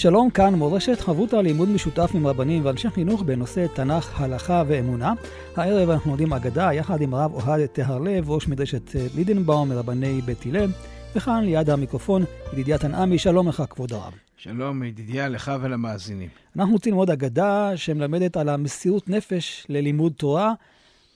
שלום, 0.00 0.30
כאן 0.30 0.54
מורשת 0.54 1.00
חברותא 1.00 1.36
לימוד 1.36 1.68
משותף 1.68 2.10
עם 2.14 2.26
רבנים 2.26 2.64
ואנשי 2.64 2.90
חינוך 2.90 3.22
בנושא 3.22 3.66
תנ"ך, 3.74 4.20
הלכה 4.20 4.62
ואמונה. 4.66 5.12
הערב 5.56 5.90
אנחנו 5.90 6.10
לומדים 6.10 6.32
אגדה 6.32 6.72
יחד 6.72 7.00
עם 7.00 7.14
הרב 7.14 7.32
אוהד 7.34 7.66
טהרלב, 7.66 8.30
ראש 8.30 8.48
מדרשת 8.48 8.82
לידנבאום 9.14 9.68
מרבני 9.68 10.20
בית 10.20 10.46
הלל, 10.46 10.70
וכאן 11.16 11.44
ליד 11.44 11.70
המיקרופון 11.70 12.24
ידידיה 12.52 12.78
תנעמי, 12.78 13.18
שלום 13.18 13.48
לך 13.48 13.62
כבוד 13.70 13.92
הרב. 13.92 14.12
שלום 14.36 14.82
ידידיה 14.82 15.28
לך 15.28 15.52
ולמאזינים. 15.60 16.28
אנחנו 16.56 16.72
רוצים 16.72 16.92
ללמוד 16.92 17.10
אגדה 17.10 17.76
שמלמדת 17.76 18.36
על 18.36 18.48
המסירות 18.48 19.08
נפש 19.08 19.66
ללימוד 19.68 20.12
תורה 20.12 20.52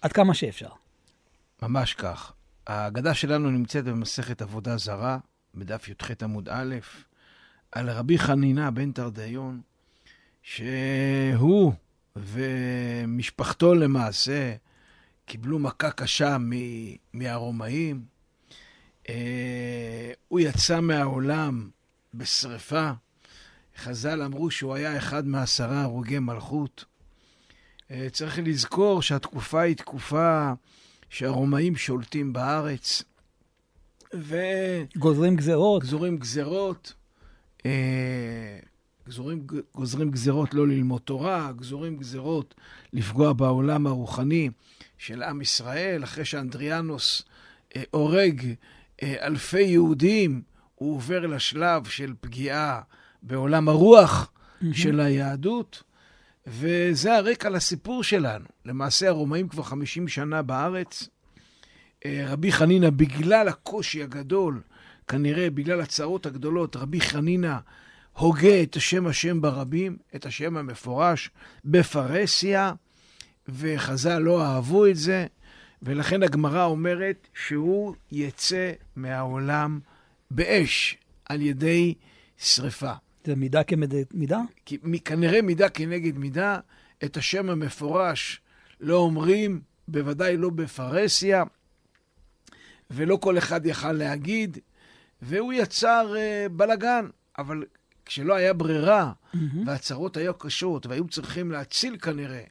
עד 0.03 0.13
כמה 0.13 0.35
שאפשר. 0.35 0.69
ממש 1.63 1.95
כך. 1.95 2.33
האגדה 2.67 3.15
שלנו 3.15 3.51
נמצאת 3.51 3.85
במסכת 3.85 4.43
עבודה 4.43 4.77
זרה, 4.77 5.19
בדף 5.55 5.89
י"ח 5.89 6.11
עמוד 6.23 6.49
א', 6.49 6.75
על 7.75 7.91
רבי 7.91 8.19
חנינה 8.19 8.71
בן 8.71 8.93
תרדיון, 8.93 9.61
שהוא 10.43 11.73
ומשפחתו 12.17 13.75
למעשה 13.75 14.55
קיבלו 15.27 15.59
מכה 15.59 15.91
קשה 15.91 16.37
מהרומאים. 17.13 18.05
אה, 19.09 20.13
הוא 20.29 20.41
יצא 20.41 20.81
מהעולם 20.81 21.71
בשרפה. 22.15 22.91
חז"ל 23.77 24.23
אמרו 24.23 24.51
שהוא 24.51 24.75
היה 24.75 24.97
אחד 24.97 25.27
מעשרה 25.27 25.83
הרוגי 25.83 26.19
מלכות. 26.19 26.85
אה, 27.91 28.07
צריך 28.13 28.39
לזכור 28.45 29.03
שהתקופה 29.03 29.61
היא 29.61 29.77
תקופה 29.77 30.53
שהרומאים 31.11 31.77
שולטים 31.77 32.33
בארץ. 32.33 33.03
ו... 34.15 34.37
גוזרים 34.97 35.37
גזרות. 35.37 35.83
גזורים 35.83 36.17
גזרות. 36.17 36.93
אה, 37.67 38.59
גזורים, 39.09 39.47
גוזרים 39.75 40.11
גזרות 40.11 40.55
לא 40.55 40.69
ללמוד 40.69 41.01
תורה, 41.01 41.53
גזורים 41.57 41.97
גזרות 41.97 42.55
לפגוע 42.93 43.33
בעולם 43.33 43.87
הרוחני 43.87 44.51
של 44.99 45.23
עם 45.23 45.41
ישראל. 45.41 46.05
אחרי 46.05 46.25
שאנדריאנוס 46.25 47.23
אה, 47.77 47.83
הורג 47.91 48.55
אה, 49.03 49.27
אלפי 49.27 49.63
יהודים, 49.63 50.43
הוא 50.75 50.97
עובר 50.97 51.27
לשלב 51.27 51.85
של 51.85 52.13
פגיעה 52.21 52.81
בעולם 53.23 53.69
הרוח 53.69 54.31
mm-hmm. 54.31 54.67
של 54.73 55.01
היהדות, 55.01 55.83
וזה 56.47 57.17
הרקע 57.17 57.51
לסיפור 57.51 58.05
שלנו. 58.05 58.45
למעשה 58.65 59.09
הרומאים 59.09 59.49
כבר 59.49 59.63
50 59.63 60.09
שנה 60.09 60.43
בארץ. 60.43 61.09
רבי 62.07 62.53
חנינא, 62.53 62.91
בגלל 62.91 63.49
הקושי 63.49 64.03
הגדול 64.03 64.61
כנראה 65.09 65.51
בגלל 65.51 65.81
הצרות 65.81 66.27
הגדולות, 66.27 66.77
רבי 66.77 67.01
חנינא 67.01 67.57
הוגה 68.13 68.63
את 68.63 68.77
השם 68.77 69.07
השם 69.07 69.41
ברבים, 69.41 69.97
את 70.15 70.27
השם 70.27 70.57
המפורש, 70.57 71.31
בפרהסיה, 71.65 72.73
וחז"ל 73.49 74.19
לא 74.19 74.43
אהבו 74.45 74.87
את 74.87 74.97
זה, 74.97 75.27
ולכן 75.83 76.23
הגמרא 76.23 76.65
אומרת 76.65 77.29
שהוא 77.35 77.95
יצא 78.13 78.73
מהעולם 78.97 79.81
באש 80.31 80.97
על 81.25 81.43
ידי 81.43 81.95
שרפה. 82.39 82.93
זה 83.25 83.37
מידה 83.37 83.65
כנגד 83.65 84.05
מידה? 84.15 84.41
כי, 84.67 84.79
כנראה 85.05 85.43
מידה 85.43 85.69
כנגד 85.69 86.19
מידה. 86.19 86.59
את 87.05 87.17
השם 87.17 87.51
המפורש 87.51 88.41
לא 88.81 88.97
אומרים, 88.97 89.61
בוודאי 89.89 90.37
לא 90.37 90.51
בפרהסיה, 90.51 91.45
ולא 92.91 93.17
כל 93.17 93.39
אחד 93.39 93.67
יכל 93.67 93.93
להגיד. 93.93 94.59
והוא 95.25 95.53
יצר 95.53 96.15
uh, 96.15 96.49
בלגן. 96.49 97.07
אבל 97.39 97.65
כשלא 98.07 98.35
היה 98.35 98.53
ברירה, 98.53 99.13
mm-hmm. 99.13 99.39
והצרות 99.67 100.17
היו 100.17 100.35
קשות, 100.35 100.87
והיו 100.87 101.09
צריכים 101.09 101.51
להציל 101.51 101.97
כנראה 101.97 102.43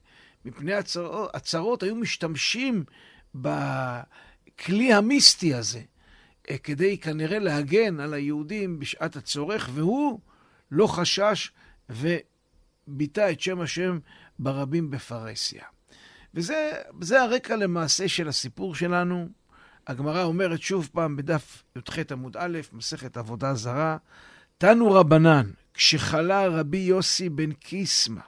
מפני 0.45 0.73
הצרות, 0.73 1.29
הצרות 1.33 1.83
היו 1.83 1.95
משתמשים 1.95 2.83
בכלי 3.35 4.93
המיסטי 4.93 5.53
הזה, 5.53 5.81
uh, 6.47 6.57
כדי 6.63 6.97
כנראה 6.97 7.39
להגן 7.39 7.99
על 7.99 8.13
היהודים 8.13 8.79
בשעת 8.79 9.15
הצורך, 9.15 9.69
והוא 9.73 10.19
לא 10.71 10.87
חשש 10.87 11.51
וביטא 11.89 13.31
את 13.31 13.41
שם 13.41 13.61
השם 13.61 13.99
ברבים 14.39 14.91
בפרהסיה. 14.91 15.63
וזה 16.33 17.21
הרקע 17.21 17.55
למעשה 17.55 18.07
של 18.07 18.27
הסיפור 18.27 18.75
שלנו. 18.75 19.42
הגמרא 19.87 20.23
אומרת 20.23 20.61
שוב 20.61 20.89
פעם 20.93 21.15
בדף 21.15 21.63
י"ח 21.75 22.11
עמוד 22.11 22.37
א', 22.37 22.59
מסכת 22.73 23.17
עבודה 23.17 23.53
זרה, 23.53 23.97
תנו 24.57 24.91
רבנן, 24.91 25.51
כשחלה 25.73 26.47
רבי 26.47 26.77
יוסי 26.77 27.29
בן 27.29 27.51
קיסמא, 27.51 28.21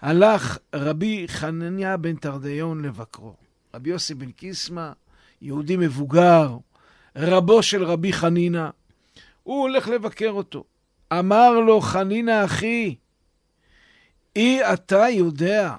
הלך 0.00 0.58
רבי 0.74 1.24
חנניה 1.28 1.96
בן 1.96 2.16
תרדיון 2.16 2.84
לבקרו. 2.84 3.34
רבי 3.74 3.90
יוסי 3.90 4.14
בן 4.14 4.30
קיסמא, 4.30 4.92
יהודי 5.42 5.76
מבוגר, 5.76 6.56
רבו 7.16 7.62
של 7.62 7.84
רבי 7.84 8.12
חנינא, 8.12 8.68
הוא 9.42 9.62
הולך 9.62 9.88
לבקר 9.88 10.30
אותו. 10.30 10.64
אמר 11.12 11.50
לו, 11.60 11.80
חנינא 11.80 12.44
אחי, 12.44 12.96
אי 14.36 14.72
אתה 14.72 15.08
יודע 15.10 15.76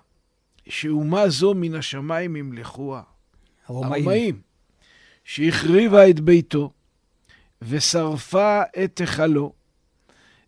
שאומה 0.70 1.30
זו 1.30 1.54
מן 1.54 1.76
השמיים 1.76 2.36
ימלכוה. 2.36 3.02
הרומאים. 3.66 3.94
הרומאים. 3.94 4.53
שהחריבה 5.24 6.10
את 6.10 6.20
ביתו, 6.20 6.72
ושרפה 7.62 8.62
את 8.84 8.98
היכלו, 8.98 9.54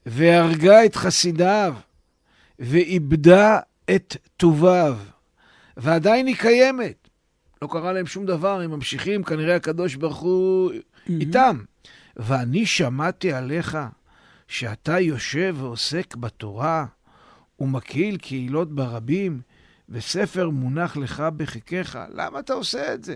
והרגה 0.06 0.86
את 0.86 0.96
חסידיו, 0.96 1.76
ואיבדה 2.60 3.60
את 3.96 4.18
טוביו, 4.38 4.98
ועדיין 5.78 6.28
היא 6.28 6.36
קיימת. 6.36 7.10
לא 7.62 7.68
קרה 7.72 7.94
להם 7.94 8.06
שום 8.06 8.26
דבר, 8.26 8.62
הם 8.62 8.72
ממשיכים, 8.72 9.24
כנראה 9.24 9.56
הקדוש 9.56 9.96
ברוך 9.96 10.18
הוא 10.18 10.72
איתם. 11.10 11.58
ואני 12.18 12.66
שמעתי 12.66 13.34
עליך 13.34 13.78
שאתה 14.48 15.00
יושב 15.00 15.56
ועוסק 15.60 16.16
בתורה, 16.16 16.86
ומקהיל 17.60 18.18
קהילות 18.18 18.76
ברבים, 18.76 19.42
וספר 19.90 20.50
מונח 20.50 20.98
לך 20.98 21.24
בחיקך. 21.38 22.00
למה 22.14 22.40
אתה 22.40 22.54
עושה 22.54 22.94
את 22.94 23.04
זה? 23.04 23.16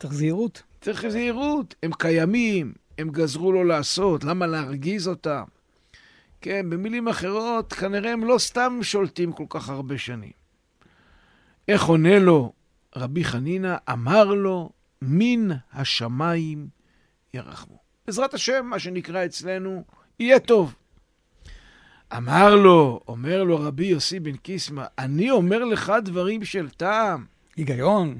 צריך 0.00 0.14
זהירות. 0.14 0.62
צריך 0.80 1.08
זהירות. 1.08 1.74
הם 1.82 1.90
קיימים, 1.98 2.72
הם 2.98 3.10
גזרו 3.10 3.52
לו 3.52 3.64
לעשות, 3.64 4.24
למה 4.24 4.46
להרגיז 4.46 5.08
אותם? 5.08 5.44
כן, 6.40 6.70
במילים 6.70 7.08
אחרות, 7.08 7.72
כנראה 7.72 8.12
הם 8.12 8.24
לא 8.24 8.38
סתם 8.38 8.78
שולטים 8.82 9.32
כל 9.32 9.44
כך 9.48 9.68
הרבה 9.68 9.98
שנים. 9.98 10.32
איך 11.68 11.84
עונה 11.84 12.18
לו 12.18 12.52
רבי 12.96 13.24
חנינא? 13.24 13.76
אמר 13.92 14.24
לו, 14.24 14.70
מן 15.02 15.48
השמיים 15.72 16.68
ירחמו. 17.34 17.78
בעזרת 18.06 18.34
השם, 18.34 18.66
מה 18.66 18.78
שנקרא 18.78 19.24
אצלנו, 19.24 19.84
יהיה 20.20 20.38
טוב. 20.38 20.74
אמר 22.16 22.54
לו, 22.56 23.00
אומר 23.08 23.44
לו 23.44 23.60
רבי 23.60 23.86
יוסי 23.86 24.20
בן 24.20 24.36
קיסמא, 24.36 24.84
אני 24.98 25.30
אומר 25.30 25.64
לך 25.64 25.92
דברים 26.02 26.44
של 26.44 26.68
טעם. 26.68 27.24
היגיון. 27.56 28.18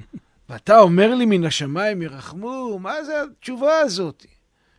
ואתה 0.49 0.79
אומר 0.79 1.15
לי 1.15 1.25
מן 1.25 1.45
השמיים 1.45 2.01
ירחמו? 2.01 2.79
מה 2.79 3.03
זה 3.03 3.21
התשובה 3.21 3.79
הזאת? 3.79 4.25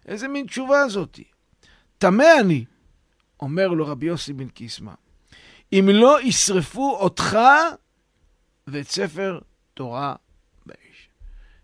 איזה 0.06 0.28
מין 0.28 0.46
תשובה 0.46 0.88
זאת? 0.88 1.20
טמא 1.98 2.40
אני, 2.40 2.64
אומר 3.40 3.68
לו 3.68 3.86
רבי 3.86 4.06
יוסי 4.06 4.32
בן 4.32 4.48
קיסמא, 4.48 4.92
אם 5.72 5.88
לא 5.92 6.22
ישרפו 6.22 6.96
אותך 6.96 7.38
ואת 8.66 8.88
ספר 8.88 9.38
תורה 9.74 10.14
באש. 10.66 11.08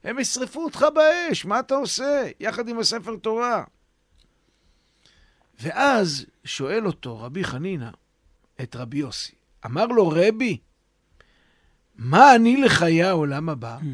הם 0.04 0.19
ישרפו 0.19 0.64
אותך 0.64 0.87
באש, 0.94 1.44
מה 1.44 1.60
אתה 1.60 1.75
עושה? 1.75 2.22
יחד 2.40 2.69
עם 2.69 2.78
הספר 2.78 3.16
תורה. 3.16 3.64
ואז 5.60 6.26
שואל 6.44 6.87
אותו 6.87 7.20
רבי 7.20 7.44
חנינא 7.44 7.90
את 8.62 8.76
רבי 8.76 8.99
יוסי, 8.99 9.34
אמר 9.66 9.87
לו, 9.87 10.08
רבי, 10.08 10.58
מה 11.96 12.34
אני 12.34 12.56
לחיי 12.56 13.02
העולם 13.02 13.48
הבא? 13.48 13.78
Mm. 13.80 13.84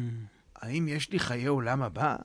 האם 0.55 0.87
יש 0.87 1.11
לי 1.11 1.19
חיי 1.19 1.45
עולם 1.45 1.81
הבא? 1.81 2.15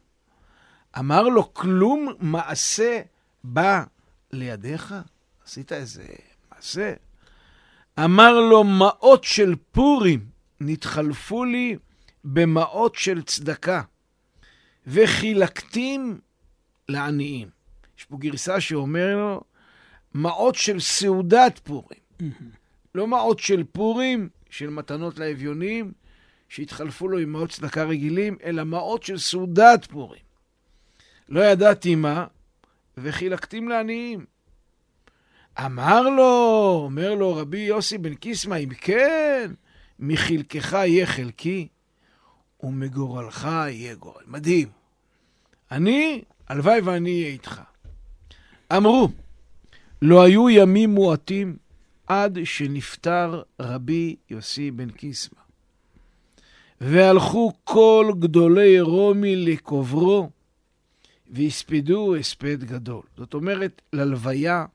אמר 0.98 1.22
לו, 1.22 1.54
כלום 1.54 2.08
מעשה 2.20 3.00
בא 3.44 3.84
לידיך? 4.32 4.94
עשית 5.44 5.72
איזה 5.72 6.04
מעשה? 6.52 6.94
אמר 8.04 8.40
לו, 8.40 8.64
מעות 8.64 9.24
של 9.24 9.54
פורים 9.72 10.26
נתחלפו 10.60 11.44
לי 11.44 11.76
במעות 12.24 12.94
של 12.94 13.22
צדקה, 13.22 13.82
וחילקתים 14.86 16.20
לעניים. 16.88 17.48
יש 17.98 18.04
פה 18.04 18.16
גרסה 18.18 18.60
שאומר 18.60 19.16
לו, 19.16 19.40
מעות 20.14 20.54
של 20.54 20.80
סעודת 20.80 21.58
פורים. 21.58 21.98
לא 22.94 23.06
מעות 23.06 23.40
של 23.40 23.64
פורים, 23.72 24.28
של 24.56 24.70
מתנות 24.70 25.18
לאביונים, 25.18 25.92
שהתחלפו 26.48 27.08
לו 27.08 27.18
עם 27.18 27.32
מעות 27.32 27.50
צדקה 27.50 27.84
רגילים, 27.84 28.36
אלא 28.44 28.64
מעות 28.64 29.02
של 29.02 29.18
סעודת 29.18 29.84
פורים. 29.84 30.22
לא 31.28 31.40
ידעתי 31.40 31.94
מה, 31.94 32.26
וחילקתים 32.98 33.68
לעניים. 33.68 34.24
אמר 35.64 36.02
לו, 36.08 36.80
אומר 36.84 37.14
לו 37.14 37.36
רבי 37.36 37.58
יוסי 37.58 37.98
בן 37.98 38.14
קיסמא, 38.14 38.54
אם 38.54 38.68
כן, 38.74 39.50
מחלקך 39.98 40.72
יהיה 40.72 41.06
חלקי, 41.06 41.68
ומגורלך 42.62 43.44
יהיה 43.44 43.94
גורל. 43.94 44.22
מדהים. 44.26 44.68
אני, 45.70 46.22
הלוואי 46.48 46.80
ואני 46.80 47.10
אהיה 47.10 47.32
איתך. 47.32 47.60
אמרו, 48.76 49.08
לא 50.02 50.22
היו 50.22 50.50
ימים 50.50 50.90
מועטים 50.90 51.56
עד 52.06 52.38
שנפטר 52.44 53.42
רבי 53.60 54.16
יוסי 54.30 54.70
בן 54.70 54.90
קיסמא. 54.90 55.40
והלכו 56.80 57.52
כל 57.64 58.12
גדולי 58.18 58.80
רומי 58.80 59.36
לקוברו, 59.36 60.30
והספידו 61.30 62.16
הספד 62.16 62.64
גדול. 62.64 63.02
זאת 63.16 63.34
אומרת, 63.34 63.82
ללוויה 63.92 64.66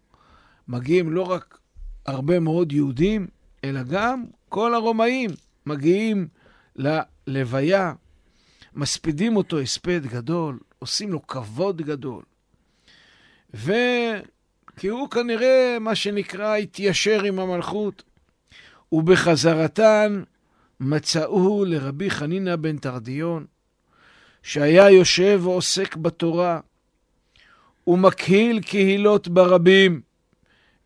מגיעים 0.68 1.12
לא 1.12 1.22
רק 1.22 1.60
הרבה 2.06 2.40
מאוד 2.40 2.72
יהודים, 2.72 3.28
אלא 3.64 3.84
גם 3.84 4.26
כל 4.50 4.74
הרומאים 4.74 5.30
מגיעים 5.66 6.28
ללוויה, 6.76 7.94
מספידים 8.74 9.36
אותו 9.36 9.60
הספד 9.60 10.06
גדול, 10.06 10.60
עושים 10.80 11.12
לו 11.12 11.28
כבוד 11.28 11.82
גדול. 11.82 12.24
וכי 14.80 14.88
הוא 14.88 15.10
כנראה, 15.10 15.78
מה 15.80 15.96
שנקרא, 15.96 16.56
התיישר 16.56 17.24
עם 17.24 17.40
המלכות. 17.40 18.04
ובחזרתן 18.92 20.24
מצאוהו 20.80 21.66
לרבי 21.66 22.10
חנינא 22.10 22.56
בן 22.56 22.78
תרדיון, 22.78 23.46
שהיה 24.44 24.90
יושב 24.90 25.42
ועוסק 25.44 25.96
בתורה, 25.96 26.60
ומקהיל 27.88 28.62
קהילות 28.62 29.28
ברבים, 29.28 30.02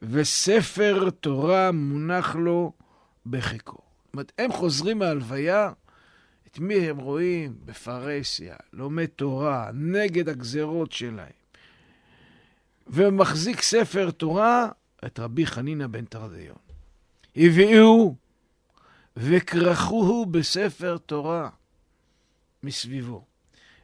וספר 0.02 1.10
תורה 1.10 1.72
מונח 1.72 2.36
לו 2.36 2.72
בחיקו. 3.26 3.78
זאת 3.78 4.14
אומרת, 4.14 4.32
הם 4.38 4.52
חוזרים 4.52 5.00
מהלוויה, 5.00 5.72
את 6.48 6.60
מי 6.60 6.76
הם 6.76 6.98
רואים? 6.98 7.54
בפרהסיה, 7.66 8.56
לומד 8.74 9.06
תורה, 9.06 9.70
נגד 9.74 10.30
הגזרות 10.30 10.92
שלהם. 10.92 11.43
ומחזיק 12.88 13.62
ספר 13.62 14.12
תורה, 14.12 14.70
את 15.06 15.20
רבי 15.20 15.46
חנינא 15.46 15.88
בן 15.88 16.06
תרדיון. 16.06 16.58
הביאו 17.36 18.16
וכרכוהו 19.18 20.26
בספר 20.26 20.98
תורה 20.98 21.50
מסביבו, 22.64 23.26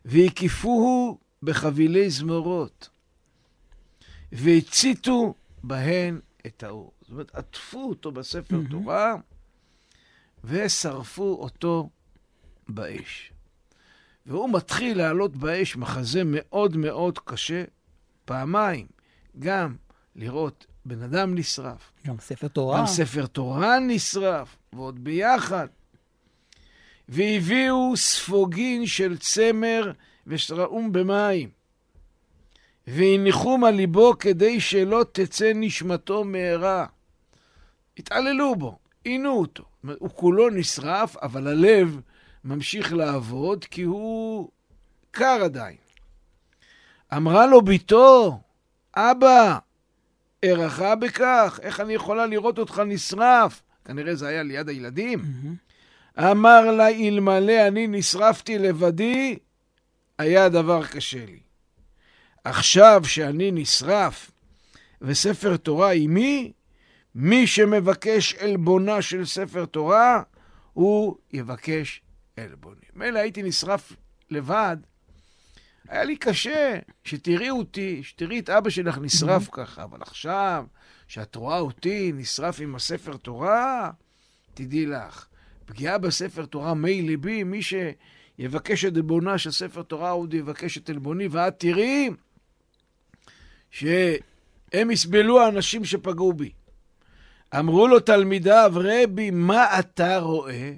והקיפוהו 0.06 1.18
בחבילי 1.44 2.10
זמורות, 2.10 2.90
והציתו 4.32 5.34
בהן 5.64 6.20
את 6.46 6.64
האור. 6.64 6.92
זאת 7.02 7.12
אומרת, 7.12 7.36
עטפו 7.36 7.90
אותו 7.90 8.12
בספר 8.12 8.56
mm-hmm. 8.56 8.72
תורה 8.72 9.16
ושרפו 10.44 11.38
אותו 11.40 11.90
באש. 12.68 13.32
והוא 14.26 14.50
מתחיל 14.54 14.98
לעלות 14.98 15.36
באש 15.36 15.76
מחזה 15.76 16.22
מאוד 16.26 16.78
מאוד 16.78 17.20
קשה, 17.20 17.64
פעמיים, 18.30 18.86
גם 19.40 19.76
לראות 20.16 20.66
בן 20.86 21.02
אדם 21.02 21.36
נשרף. 21.36 21.92
גם 22.08 22.16
ספר 22.20 22.48
תורה. 22.48 22.80
גם 22.80 22.86
ספר 22.86 23.26
תורה 23.26 23.80
נשרף, 23.80 24.58
ועוד 24.74 25.04
ביחד. 25.04 25.68
והביאו 27.10 27.98
ספוגין 27.98 28.88
של 28.88 29.18
צמר 29.18 29.92
ושרעום 30.28 30.92
במים. 30.92 31.50
והניחום 32.88 33.64
על 33.64 33.76
ליבו 33.76 34.14
כדי 34.20 34.60
שלא 34.60 35.06
תצא 35.12 35.52
נשמתו 35.56 36.24
מהרה. 36.24 36.86
התעללו 37.98 38.56
בו, 38.56 38.80
עינו 39.04 39.32
אותו. 39.32 39.64
הוא 40.00 40.10
כולו 40.10 40.50
נשרף, 40.50 41.18
אבל 41.18 41.48
הלב 41.48 42.02
ממשיך 42.44 42.94
לעבוד 42.94 43.66
כי 43.66 43.82
הוא 43.82 44.50
קר 45.12 45.40
עדיין. 45.44 45.78
אמרה 47.18 47.48
לו 47.48 47.62
בתו, 47.62 48.40
אבא, 48.96 49.58
ערכה 50.42 50.96
בכך, 50.96 51.60
איך 51.64 51.80
אני 51.80 51.94
יכולה 51.94 52.26
לראות 52.26 52.60
אותך 52.60 52.82
נשרף? 52.86 53.62
כנראה 53.86 54.16
זה 54.16 54.28
היה 54.28 54.44
ליד 54.44 54.70
הילדים. 54.70 55.20
Mm-hmm. 55.20 56.22
אמר 56.22 56.72
לה, 56.72 56.90
אלמלא 56.90 57.68
אני 57.68 57.88
נשרפתי 57.88 58.58
לבדי, 58.58 59.38
היה 60.18 60.50
דבר 60.50 60.86
קשה 60.86 61.26
לי. 61.26 61.40
עכשיו 62.44 63.02
שאני 63.06 63.52
נשרף 63.52 64.32
וספר 65.02 65.58
תורה 65.58 65.92
עימי, 65.92 66.52
מי 67.16 67.48
שמבקש 67.48 68.36
עלבונה 68.36 69.02
של 69.02 69.26
ספר 69.26 69.66
תורה, 69.66 70.22
הוא 70.74 71.16
יבקש 71.34 72.02
עלבוני. 72.38 72.86
מילא 72.96 73.20
הייתי 73.20 73.44
נשרף 73.44 73.94
לבד, 74.30 74.78
היה 75.90 76.04
לי 76.04 76.18
קשה 76.18 76.80
שתראי 77.04 77.50
אותי, 77.50 78.04
שתראי 78.04 78.40
את 78.40 78.50
אבא 78.50 78.70
שלך 78.70 78.98
נשרף 79.02 79.48
mm-hmm. 79.48 79.52
ככה, 79.52 79.84
אבל 79.84 80.02
עכשיו, 80.02 80.66
שאת 81.08 81.36
רואה 81.36 81.60
אותי 81.60 82.12
נשרף 82.16 82.60
עם 82.62 82.76
הספר 82.76 83.18
תורה, 83.18 83.92
תדעי 84.54 84.86
לך, 84.86 85.28
פגיעה 85.66 85.98
בספר 85.98 86.46
תורה 86.46 86.74
מי 86.74 87.02
ליבי, 87.02 87.44
מי 87.44 87.60
שיבקש 87.62 88.86
את 88.86 88.96
עלבונה 88.96 89.38
של 89.38 89.52
ספר 89.52 89.82
תורה, 89.82 90.10
עוד 90.10 90.34
יבקש 90.34 90.78
את 90.78 90.90
עלבוני, 90.90 91.28
ואת 91.32 91.60
תראי 91.60 92.10
שהם 93.72 94.92
יסבלו 94.92 95.42
האנשים 95.42 95.86
שפגעו 95.86 96.34
בי. 96.34 96.52
אמרו 97.60 97.88
לו 97.88 98.00
תלמידיו, 98.00 98.72
רבי, 98.76 99.32
מה 99.32 99.80
אתה 99.80 100.18
רואה? 100.18 100.74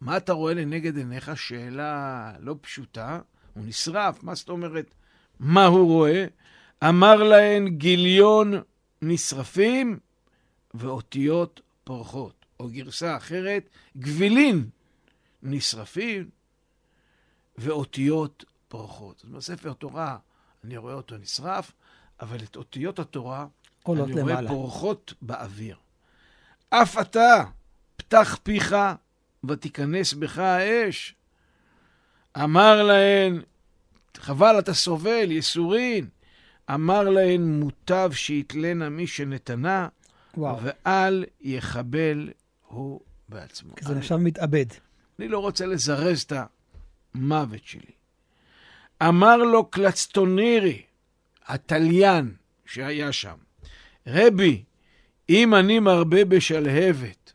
מה 0.00 0.16
אתה 0.16 0.32
רואה 0.32 0.54
לנגד 0.54 0.96
עיניך? 0.96 1.30
שאלה 1.36 2.32
לא 2.40 2.54
פשוטה. 2.60 3.20
הוא 3.54 3.64
נשרף, 3.66 4.22
מה 4.22 4.34
זאת 4.34 4.48
אומרת? 4.48 4.94
מה 5.40 5.66
הוא 5.66 5.86
רואה? 5.86 6.26
אמר 6.88 7.16
להן 7.22 7.68
גיליון 7.68 8.52
נשרפים 9.02 9.98
ואותיות 10.74 11.60
פורחות. 11.84 12.46
או 12.60 12.68
גרסה 12.68 13.16
אחרת, 13.16 13.68
גבילין 13.96 14.68
נשרפים 15.42 16.30
ואותיות 17.58 18.44
פורחות. 18.68 19.18
זאת 19.18 19.24
אומרת, 19.28 19.42
ספר 19.42 19.72
תורה, 19.72 20.18
אני 20.64 20.76
רואה 20.76 20.94
אותו 20.94 21.16
נשרף, 21.16 21.72
אבל 22.20 22.38
את 22.42 22.56
אותיות 22.56 22.98
התורה 22.98 23.46
אני 23.88 24.00
רואה 24.00 24.06
למעלה. 24.06 24.48
פורחות 24.48 25.14
באוויר. 25.22 25.76
אף 26.70 26.98
אתה, 27.00 27.44
פתח 27.96 28.38
פיך 28.42 28.74
ותיכנס 29.44 30.12
בך 30.12 30.38
האש. 30.38 31.14
אמר 32.36 32.82
להן, 32.82 33.42
חבל, 34.16 34.58
אתה 34.58 34.74
סובל, 34.74 35.30
ייסורין. 35.30 36.08
אמר 36.74 37.02
להן, 37.02 37.60
מוטב 37.60 38.10
שיתלנה 38.14 38.88
מי 38.88 39.06
שנתנה, 39.06 39.88
וואו. 40.36 40.58
ואל 40.62 41.24
יחבל 41.40 42.30
הוא 42.66 43.00
בעצמו. 43.28 43.74
כי 43.74 43.84
זה 43.84 43.94
נחשב 43.94 44.16
מתאבד. 44.16 44.66
אני 45.18 45.28
לא 45.28 45.38
רוצה 45.38 45.66
לזרז 45.66 46.22
את 46.22 46.32
המוות 47.14 47.64
שלי. 47.64 47.92
אמר 49.02 49.36
לו 49.36 49.64
קלצטונירי, 49.64 50.82
התליין 51.46 52.34
שהיה 52.66 53.12
שם, 53.12 53.36
רבי, 54.06 54.62
אם 55.28 55.54
אני 55.54 55.78
מרבה 55.78 56.24
בשלהבת 56.24 57.32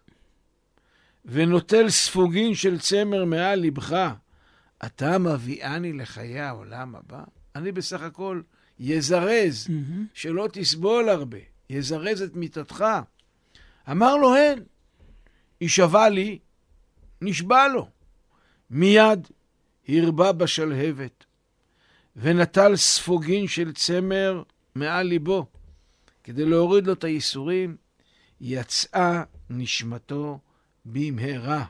ונוטל 1.25 1.89
ספוגין 1.89 2.55
של 2.55 2.79
צמר 2.79 3.25
מעל 3.25 3.59
לבך, 3.59 4.13
אתה 4.85 5.17
מביאני 5.17 5.93
לחיי 5.93 6.39
העולם 6.39 6.95
הבא? 6.95 7.23
אני 7.55 7.71
בסך 7.71 8.01
הכל 8.01 8.41
יזרז, 8.79 9.67
mm-hmm. 9.67 10.01
שלא 10.13 10.47
תסבול 10.53 11.09
הרבה, 11.09 11.37
יזרז 11.69 12.21
את 12.21 12.35
מיתתך. 12.35 12.85
אמר 13.91 14.15
לו, 14.15 14.35
הן, 14.35 14.59
יישבע 15.61 16.09
לי, 16.09 16.39
נשבע 17.21 17.67
לו. 17.67 17.89
מיד 18.69 19.27
הרבה 19.87 20.31
בשלהבת, 20.31 21.25
ונטל 22.15 22.75
ספוגין 22.75 23.47
של 23.47 23.73
צמר 23.73 24.43
מעל 24.75 25.07
ליבו, 25.07 25.45
כדי 26.23 26.45
להוריד 26.45 26.87
לו 26.87 26.93
את 26.93 27.03
הייסורים, 27.03 27.77
יצאה 28.41 29.23
נשמתו 29.49 30.39
במהרה. 30.85 31.65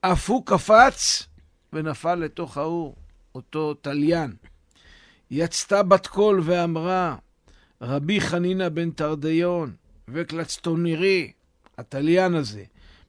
אף 0.00 0.30
הוא 0.30 0.46
קפץ 0.46 1.26
ונפל 1.74 2.14
לתוך 2.14 2.58
האור, 2.58 2.96
אותו 3.34 3.74
תליין. 3.74 4.32
יצתה 5.30 5.82
בת 5.82 6.06
קול 6.06 6.40
ואמרה, 6.44 7.16
רבי 7.80 8.20
חנינא 8.20 8.68
בן 8.68 8.90
תרדיון 8.90 9.72
וקלצטונירי, 10.08 11.32
התליין 11.78 12.34
הזה, 12.34 12.64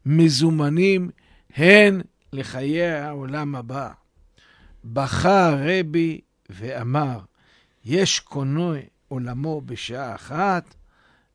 מזומנים 0.05 1.09
הן 1.55 2.01
לחיי 2.33 2.91
העולם 2.91 3.55
הבא. 3.55 3.91
בכה 4.85 5.49
הרבי 5.49 6.21
ואמר, 6.49 7.19
יש 7.85 8.19
קונה 8.19 8.79
עולמו 9.07 9.61
בשעה 9.61 10.15
אחת, 10.15 10.75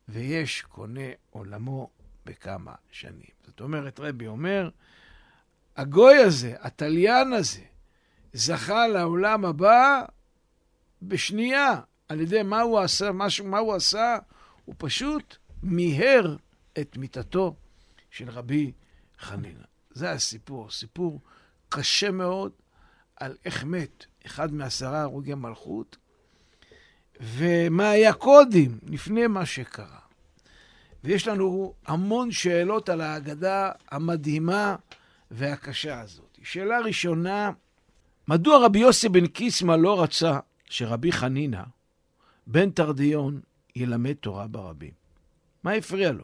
ויש 0.09 0.61
קונה 0.61 1.09
עולמו 1.29 1.89
בכמה 2.25 2.73
שנים. 2.91 3.31
זאת 3.45 3.61
אומרת, 3.61 3.99
רבי 3.99 4.27
אומר, 4.27 4.69
הגוי 5.81 6.17
הזה, 6.17 6.55
התליין 6.59 7.33
הזה, 7.33 7.61
זכה 8.33 8.87
לעולם 8.87 9.45
הבא 9.45 10.03
בשנייה. 11.01 11.79
על 12.09 12.21
ידי 12.21 12.43
מה 12.43 12.61
הוא 12.61 12.79
עשה? 12.79 13.11
מה, 13.11 13.27
מה 13.43 13.59
הוא 13.59 13.73
עשה? 13.73 14.17
הוא 14.65 14.75
פשוט 14.77 15.37
מיהר 15.63 16.35
את 16.79 16.97
מיתתו 16.97 17.55
של 18.09 18.29
רבי 18.29 18.71
חנינא. 19.19 19.63
זה 19.91 20.11
הסיפור, 20.11 20.71
סיפור 20.71 21.19
קשה 21.69 22.11
מאוד 22.11 22.51
על 23.15 23.35
איך 23.45 23.63
מת 23.63 24.05
אחד 24.25 24.53
מעשרה 24.53 25.01
הרוגי 25.01 25.33
מלכות, 25.33 25.97
ומה 27.21 27.89
היה 27.89 28.13
קודם, 28.13 28.77
לפני 28.87 29.27
מה 29.27 29.45
שקרה. 29.45 29.99
ויש 31.03 31.27
לנו 31.27 31.73
המון 31.85 32.31
שאלות 32.31 32.89
על 32.89 33.01
ההגדה 33.01 33.71
המדהימה 33.91 34.75
והקשה 35.31 36.01
הזאת. 36.01 36.37
שאלה 36.43 36.79
ראשונה, 36.79 37.51
מדוע 38.27 38.65
רבי 38.65 38.79
יוסי 38.79 39.09
בן 39.09 39.27
קיסמא 39.27 39.73
לא 39.73 40.03
רצה 40.03 40.39
שרבי 40.69 41.11
חנינא, 41.11 41.61
בן 42.47 42.69
תרדיון, 42.69 43.39
ילמד 43.75 44.13
תורה 44.13 44.47
ברבים? 44.47 44.91
מה 45.63 45.71
הפריע 45.71 46.11
לו? 46.11 46.23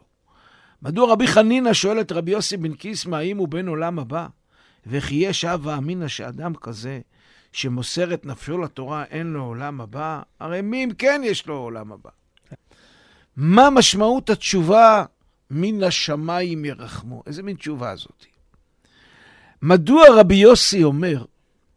מדוע 0.82 1.12
רבי 1.12 1.26
חנינא 1.26 1.72
שואל 1.72 2.00
את 2.00 2.12
רבי 2.12 2.30
יוסי 2.30 2.56
בן 2.56 2.74
קיסמא 2.74 3.16
האם 3.16 3.36
הוא 3.36 3.48
בן 3.48 3.68
עולם 3.68 3.98
הבא? 3.98 4.26
וכי 4.86 5.14
יש 5.14 5.44
הווה 5.44 5.78
אמינא 5.78 6.08
שאדם 6.08 6.54
כזה 6.54 7.00
שמוסר 7.52 8.14
את 8.14 8.26
נפשו 8.26 8.58
לתורה 8.58 9.04
אין 9.04 9.26
לו 9.26 9.44
עולם 9.44 9.80
הבא? 9.80 10.22
הרי 10.40 10.60
מי 10.60 10.84
אם 10.84 10.90
כן 10.98 11.20
יש 11.24 11.46
לו 11.46 11.56
עולם 11.56 11.92
הבא? 11.92 12.10
מה 13.36 13.70
משמעות 13.70 14.30
התשובה 14.30 15.04
מן 15.50 15.82
השמיים 15.82 16.64
ירחמו? 16.64 17.22
איזה 17.26 17.42
מין 17.42 17.56
תשובה 17.56 17.96
זאת? 17.96 18.26
מדוע 19.62 20.02
רבי 20.20 20.34
יוסי 20.34 20.84
אומר, 20.84 21.24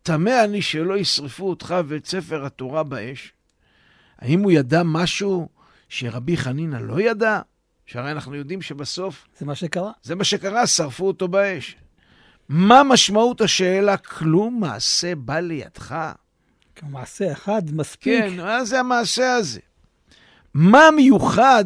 טמא 0.03 0.43
אני 0.43 0.61
שלא 0.61 0.97
ישרפו 0.97 1.49
אותך 1.49 1.75
ואת 1.87 2.05
ספר 2.05 2.45
התורה 2.45 2.83
באש? 2.83 3.33
האם 4.19 4.39
הוא 4.43 4.51
ידע 4.51 4.81
משהו 4.85 5.49
שרבי 5.89 6.37
חנינא 6.37 6.77
לא 6.77 7.01
ידע? 7.01 7.39
שהרי 7.85 8.11
אנחנו 8.11 8.35
יודעים 8.35 8.61
שבסוף... 8.61 9.27
זה 9.39 9.45
מה 9.45 9.55
שקרה. 9.55 9.91
זה 10.03 10.15
מה 10.15 10.23
שקרה, 10.23 10.67
שרפו 10.67 11.07
אותו 11.07 11.27
באש. 11.27 11.75
מה 12.49 12.83
משמעות 12.83 13.41
השאלה? 13.41 13.97
כלום 13.97 14.59
מעשה 14.59 15.15
בא 15.15 15.39
לידך? 15.39 15.95
מעשה 16.89 17.31
אחד 17.31 17.61
מספיק. 17.71 18.23
כן, 18.23 18.37
מה 18.37 18.65
זה 18.65 18.79
המעשה 18.79 19.33
הזה? 19.33 19.59
מה 20.53 20.83
מיוחד 20.95 21.65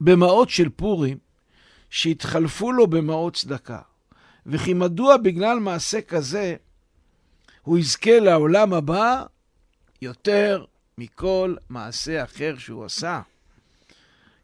במעות 0.00 0.50
של 0.50 0.68
פורים 0.68 1.18
שהתחלפו 1.90 2.72
לו 2.72 2.86
במעות 2.86 3.34
צדקה? 3.34 3.80
וכי 4.48 4.74
מדוע 4.74 5.16
בגלל 5.16 5.58
מעשה 5.58 6.00
כזה 6.00 6.56
הוא 7.62 7.78
יזכה 7.78 8.20
לעולם 8.20 8.74
הבא 8.74 9.24
יותר 10.02 10.64
מכל 10.98 11.54
מעשה 11.68 12.24
אחר 12.24 12.54
שהוא 12.58 12.84
עשה? 12.84 13.20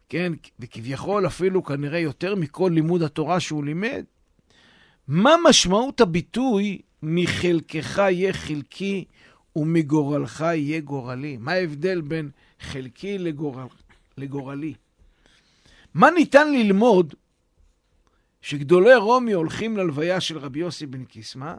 כן, 0.08 0.32
וכביכול 0.60 1.26
אפילו 1.26 1.64
כנראה 1.64 1.98
יותר 1.98 2.34
מכל 2.34 2.70
לימוד 2.74 3.02
התורה 3.02 3.40
שהוא 3.40 3.64
לימד. 3.64 4.04
מה 5.08 5.34
משמעות 5.48 6.00
הביטוי 6.00 6.78
מחלקך 7.02 7.98
יהיה 7.98 8.32
חלקי 8.32 9.04
ומגורלך 9.56 10.40
יהיה 10.40 10.80
גורלי? 10.80 11.36
מה 11.36 11.52
ההבדל 11.52 12.00
בין 12.00 12.30
חלקי 12.60 13.18
לגורל, 13.18 13.66
לגורלי? 14.18 14.74
מה 15.94 16.10
ניתן 16.10 16.52
ללמוד 16.52 17.14
שגדולי 18.44 18.94
רומי 18.94 19.32
הולכים 19.32 19.76
ללוויה 19.76 20.20
של 20.20 20.38
רבי 20.38 20.58
יוסי 20.58 20.86
בן 20.86 21.04
קיסמא 21.04 21.54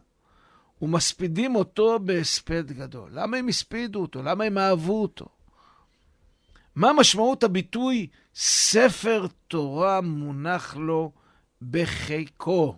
ומספידים 0.82 1.56
אותו 1.56 2.00
בהספד 2.00 2.72
גדול? 2.72 3.10
למה 3.14 3.38
הם 3.38 3.48
הספידו 3.48 4.02
אותו? 4.02 4.24
למה 4.24 4.44
הם 4.44 4.58
אהבו 4.58 5.02
אותו? 5.02 5.26
מה 6.76 6.94
משמעות 6.94 7.44
הביטוי 7.44 8.08
ספר 8.36 9.28
תורה 9.48 10.02
מונח 10.02 10.76
לו 10.76 11.12
בחיקו? 11.62 12.78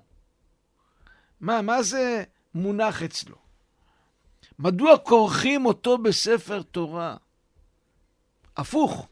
מה, 1.41 1.61
מה 1.61 1.83
זה 1.83 2.23
מונח 2.53 3.03
אצלו? 3.03 3.35
מדוע 4.59 4.97
כורכים 4.97 5.65
אותו 5.65 5.97
בספר 5.97 6.61
תורה? 6.61 7.17
הפוך, 8.57 9.07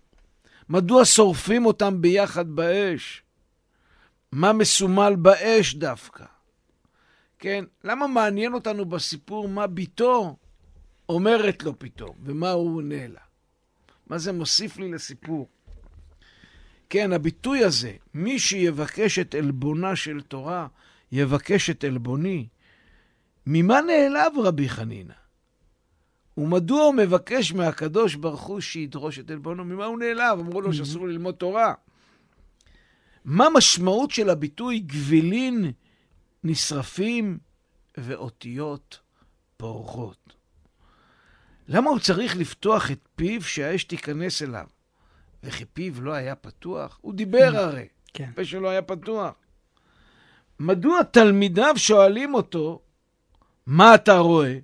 מדוע 0.69 1.05
שורפים 1.05 1.65
אותם 1.65 2.01
ביחד 2.01 2.49
באש? 2.49 3.24
מה 4.35 4.53
מסומל 4.53 5.15
באש 5.15 5.75
דווקא? 5.75 6.25
כן, 7.39 7.65
למה 7.83 8.07
מעניין 8.07 8.53
אותנו 8.53 8.85
בסיפור 8.85 9.49
מה 9.49 9.67
בתו 9.67 10.35
אומרת 11.09 11.63
לו 11.63 11.79
פתאום, 11.79 12.15
ומה 12.23 12.51
הוא 12.51 12.77
עונה 12.77 13.07
לה? 13.07 13.19
מה 14.07 14.17
זה 14.17 14.31
מוסיף 14.31 14.77
לי 14.77 14.91
לסיפור? 14.91 15.49
כן, 16.89 17.13
הביטוי 17.13 17.63
הזה, 17.63 17.93
מי 18.13 18.39
שיבקש 18.39 19.19
את 19.19 19.35
עלבונה 19.35 19.95
של 19.95 20.21
תורה, 20.21 20.67
יבקש 21.11 21.69
את 21.69 21.83
עלבוני. 21.83 22.47
ממה 23.47 23.81
נעלב 23.81 24.33
רבי 24.43 24.69
חנינא? 24.69 25.13
ומדוע 26.37 26.83
הוא 26.83 26.95
מבקש 26.95 27.53
מהקדוש 27.53 28.15
ברוך 28.15 28.41
הוא 28.41 28.59
שידרוש 28.59 29.19
את 29.19 29.31
עלבונו? 29.31 29.65
ממה 29.65 29.85
הוא 29.85 29.99
נעלב? 29.99 30.39
אמרו 30.39 30.61
לו 30.61 30.73
שאסור 30.73 31.07
ללמוד 31.07 31.35
תורה. 31.35 31.73
מה 33.25 33.45
המשמעות 33.45 34.11
של 34.11 34.29
הביטוי 34.29 34.79
גבילין 34.79 35.71
נשרפים 36.43 37.37
ואותיות 37.97 38.99
פורחות? 39.57 40.33
למה 41.67 41.89
הוא 41.89 41.99
צריך 41.99 42.35
לפתוח 42.37 42.91
את 42.91 42.99
פיו 43.15 43.41
שהאש 43.41 43.83
תיכנס 43.83 44.41
אליו? 44.41 44.67
וכי 45.43 45.65
פיו 45.65 46.01
לא 46.01 46.13
היה 46.13 46.35
פתוח? 46.35 46.99
הוא 47.01 47.13
דיבר 47.13 47.51
הרי, 47.53 47.87
כן. 48.13 48.29
הפה 48.33 48.45
שלו 48.45 48.69
היה 48.69 48.81
פתוח. 48.81 49.33
מדוע 50.59 51.03
תלמידיו 51.03 51.73
שואלים 51.77 52.33
אותו, 52.33 52.81
מה 53.65 53.95
אתה 53.95 54.17
רואה? 54.17 54.57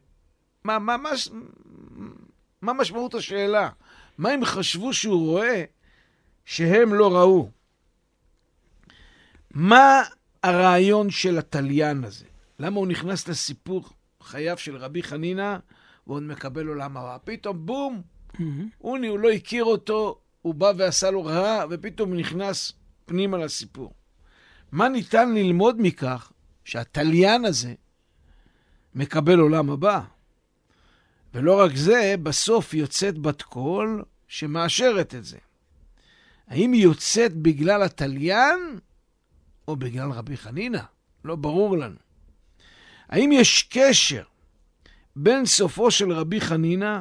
מה, 0.64 0.80
מה, 0.80 0.98
מה, 0.98 1.10
מה 2.62 2.74
משמעות 2.74 3.14
השאלה? 3.14 3.70
מה 4.18 4.30
הם 4.30 4.46
חשבו 4.46 4.94
שהוא 4.94 5.28
רואה 5.30 5.64
שהם 6.46 6.94
לא 6.94 7.18
ראו? 7.18 7.50
מה 9.54 10.04
הרעיון 10.44 11.10
של 11.10 11.38
התליין 11.38 12.04
הזה? 12.04 12.26
למה 12.60 12.78
הוא 12.80 12.88
נכנס 12.88 13.28
לסיפור 13.28 13.90
חייו 14.22 14.58
של 14.58 14.76
רבי 14.76 15.04
חנינא 15.04 15.58
ועוד 16.08 16.24
מקבל 16.24 16.68
עולם 16.68 16.98
הרע? 16.98 17.18
פתאום 17.24 17.66
בום, 17.66 18.02
אוני, 18.82 19.08
הוא 19.08 19.20
לא 19.20 19.32
הכיר 19.32 19.64
אותו, 19.64 20.20
הוא 20.42 20.56
בא 20.56 20.72
ועשה 20.78 21.12
לו 21.12 21.26
רע, 21.26 21.66
ופתאום 21.70 22.14
נכנס 22.14 22.74
פנימה 23.06 23.38
לסיפור. 23.38 23.94
מה 24.72 24.90
ניתן 24.90 25.34
ללמוד 25.34 25.76
מכך 25.80 26.32
שהתליין 26.66 27.46
הזה 27.46 27.74
מקבל 28.96 29.40
עולם 29.40 29.70
הבא? 29.70 30.02
ולא 31.34 31.60
רק 31.60 31.76
זה, 31.76 32.16
בסוף 32.24 32.74
יוצאת 32.74 33.18
בת 33.18 33.42
קול 33.42 34.04
שמאשרת 34.28 35.16
את 35.16 35.26
זה. 35.26 35.38
האם 36.48 36.72
היא 36.72 36.84
יוצאת 36.84 37.34
בגלל 37.34 37.84
התליין 37.84 38.80
או 39.68 39.76
בגלל 39.76 40.12
רבי 40.12 40.38
חנינא? 40.38 40.82
לא 41.26 41.36
ברור 41.36 41.78
לנו. 41.78 41.96
האם 43.10 43.32
יש 43.32 43.68
קשר 43.70 44.24
בין 45.16 45.46
סופו 45.46 45.92
של 45.92 46.12
רבי 46.12 46.42
חנינא 46.42 47.00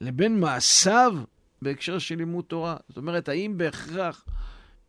לבין 0.00 0.40
מעשיו 0.40 1.14
בהקשר 1.62 1.98
של 1.98 2.16
לימוד 2.16 2.44
תורה? 2.44 2.76
זאת 2.88 2.96
אומרת, 2.96 3.28
האם 3.28 3.54
בהכרח 3.56 4.24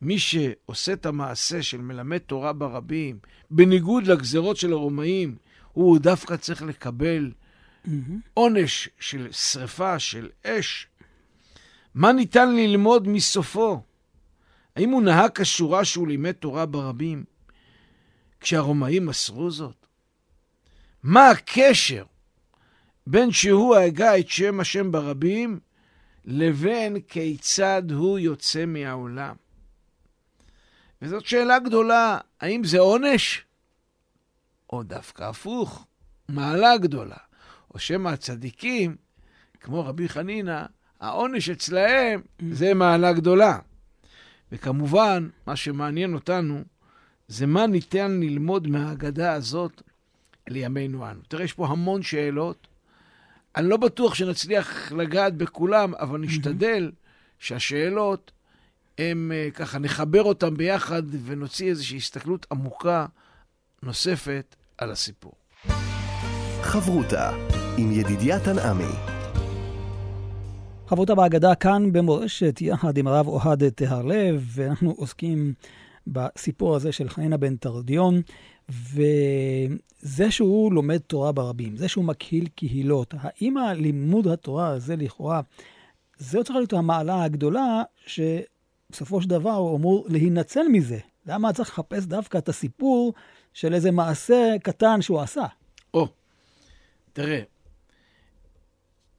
מי 0.02 0.20
שעושה 0.20 0.94
את 0.94 1.06
המעשה 1.06 1.64
של 1.64 1.82
מלמד 1.82 2.18
תורה 2.18 2.54
ברבים, 2.54 3.20
בניגוד 3.52 4.08
לגזרות 4.08 4.58
של 4.58 4.72
הרומאים, 4.72 5.36
הוא 5.74 6.00
דווקא 6.00 6.38
צריך 6.38 6.62
לקבל 6.62 7.32
עונש 8.34 8.90
של 9.00 9.28
שרפה, 9.32 10.00
של 10.00 10.30
אש. 10.46 10.88
מה 11.96 12.12
ניתן 12.12 12.56
ללמוד 12.56 13.08
מסופו? 13.08 13.82
האם 14.76 14.90
הוא 14.90 15.02
נהג 15.02 15.32
כשורה 15.32 15.86
שהוא 15.86 16.08
לימד 16.08 16.32
תורה 16.32 16.66
ברבים 16.66 17.24
כשהרומאים 18.40 19.06
מסרו 19.06 19.52
זאת? 19.52 19.86
מה 21.04 21.30
הקשר 21.30 22.04
בין 23.08 23.32
שהוא 23.32 23.76
הגה 23.76 24.20
את 24.20 24.30
שם 24.30 24.60
השם 24.60 24.92
ברבים 24.92 25.60
לבין 26.26 26.98
כיצד 27.08 27.84
הוא 27.92 28.20
יוצא 28.20 28.66
מהעולם? 28.66 29.36
וזאת 31.02 31.26
שאלה 31.26 31.60
גדולה, 31.60 32.18
האם 32.42 32.64
זה 32.64 32.80
עונש? 32.80 33.46
או 34.74 34.84
דווקא 34.84 35.24
הפוך, 35.24 35.86
מעלה 36.30 36.78
גדולה. 36.78 37.16
או 37.74 37.80
שמא 37.80 38.10
הצדיקים, 38.10 38.96
כמו 39.60 39.86
רבי 39.86 40.10
חנינא, 40.10 40.66
העונש 41.00 41.50
אצלהם 41.50 42.22
זה 42.52 42.74
מעלה 42.74 43.14
גדולה. 43.14 43.60
וכמובן, 44.52 45.30
מה 45.48 45.56
שמעניין 45.56 46.14
אותנו 46.14 46.64
זה 47.28 47.46
מה 47.46 47.68
ניתן 47.68 48.20
ללמוד 48.20 48.68
מהאגדה 48.68 49.34
הזאת 49.34 49.82
לימינו 50.48 51.10
אנו. 51.10 51.20
תראה, 51.28 51.44
יש 51.44 51.54
פה 51.54 51.68
המון 51.68 52.04
שאלות. 52.04 52.68
אני 53.56 53.70
לא 53.70 53.78
בטוח 53.78 54.16
שנצליח 54.16 54.92
לגעת 54.92 55.36
בכולם, 55.36 55.96
אבל 55.96 56.20
נשתדל 56.20 56.92
שהשאלות, 57.40 58.32
הם 58.98 59.32
אה, 59.36 59.50
ככה, 59.54 59.80
נחבר 59.80 60.24
אותן 60.24 60.58
ביחד 60.58 61.04
ונוציא 61.26 61.70
איזושהי 61.70 61.98
הסתכלות 61.98 62.46
עמוקה 62.52 63.06
נוספת 63.84 64.56
על 64.78 64.92
הסיפור. 64.92 65.34
חברותה 66.62 67.32
עם 67.78 67.92
ידידיה 67.92 68.40
תנעמי. 68.40 69.11
חברותה 70.92 71.16
בהגדה 71.16 71.56
כאן 71.56 71.92
במורשת, 71.92 72.62
יחד 72.62 72.98
עם 72.98 73.08
הרב 73.08 73.28
אוהד 73.28 73.70
טהרלב, 73.70 74.44
ואנחנו 74.48 74.92
עוסקים 74.92 75.54
בסיפור 76.08 76.76
הזה 76.76 76.92
של 76.92 77.10
חנינה 77.10 77.38
בן 77.38 77.56
תרדיון, 77.56 78.22
וזה 78.70 80.32
שהוא 80.32 80.74
לומד 80.74 80.98
תורה 80.98 81.32
ברבים, 81.32 81.78
זה 81.78 81.88
שהוא 81.88 82.06
מקהיל 82.06 82.48
קהילות, 82.56 83.14
האם 83.18 83.58
הלימוד 83.58 84.28
התורה 84.28 84.68
הזה 84.68 84.96
לכאורה, 84.96 85.42
זו 86.18 86.44
צריכה 86.44 86.60
להיות 86.60 86.74
המעלה 86.74 87.24
הגדולה, 87.24 87.84
שבסופו 88.06 89.22
של 89.22 89.30
דבר 89.30 89.54
הוא 89.54 89.78
אמור 89.78 90.06
להינצל 90.10 90.68
מזה. 90.72 91.00
למה 91.26 91.54
צריך 91.54 91.70
לחפש 91.70 92.06
דווקא 92.06 92.38
את 92.38 92.50
הסיפור 92.50 93.14
של 93.54 93.74
איזה 93.74 93.92
מעשה 93.92 94.56
קטן 94.64 95.02
שהוא 95.02 95.20
עשה? 95.20 95.46
או, 95.94 96.08
תראה, 97.14 97.42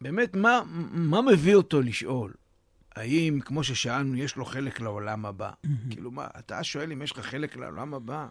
באמת, 0.02 0.36
מה, 0.36 0.62
מה 0.92 1.22
מביא 1.22 1.54
אותו 1.54 1.80
לשאול? 1.80 2.32
האם, 2.96 3.40
כמו 3.40 3.64
ששאלנו, 3.64 4.16
יש 4.16 4.36
לו 4.36 4.44
חלק 4.44 4.80
לעולם 4.80 5.26
הבא? 5.26 5.50
כאילו, 5.90 6.10
מה, 6.10 6.26
אתה 6.38 6.64
שואל 6.64 6.92
אם 6.92 7.02
יש 7.02 7.12
לך 7.12 7.20
חלק 7.20 7.56
לעולם 7.56 7.94
הבא? 7.94 8.26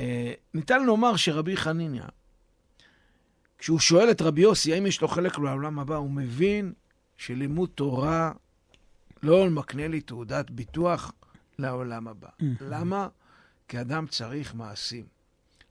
אה, 0.00 0.32
ניתן 0.54 0.84
לומר 0.84 1.16
שרבי 1.16 1.56
חניניה, 1.56 2.06
כשהוא 3.58 3.78
שואל 3.78 4.10
את 4.10 4.22
רבי 4.22 4.40
יוסי 4.40 4.74
האם 4.74 4.86
יש 4.86 5.00
לו 5.00 5.08
חלק 5.08 5.38
לעולם 5.38 5.78
הבא, 5.78 5.96
הוא 5.96 6.10
מבין 6.10 6.72
שלימוד 7.16 7.68
תורה 7.74 8.32
לא 9.22 9.50
מקנה 9.50 9.88
לי 9.88 10.00
תעודת 10.00 10.50
ביטוח 10.50 11.12
לעולם 11.58 12.08
הבא. 12.08 12.28
למה? 12.60 13.08
כי 13.68 13.80
אדם 13.80 14.06
צריך 14.06 14.54
מעשים. 14.54 15.04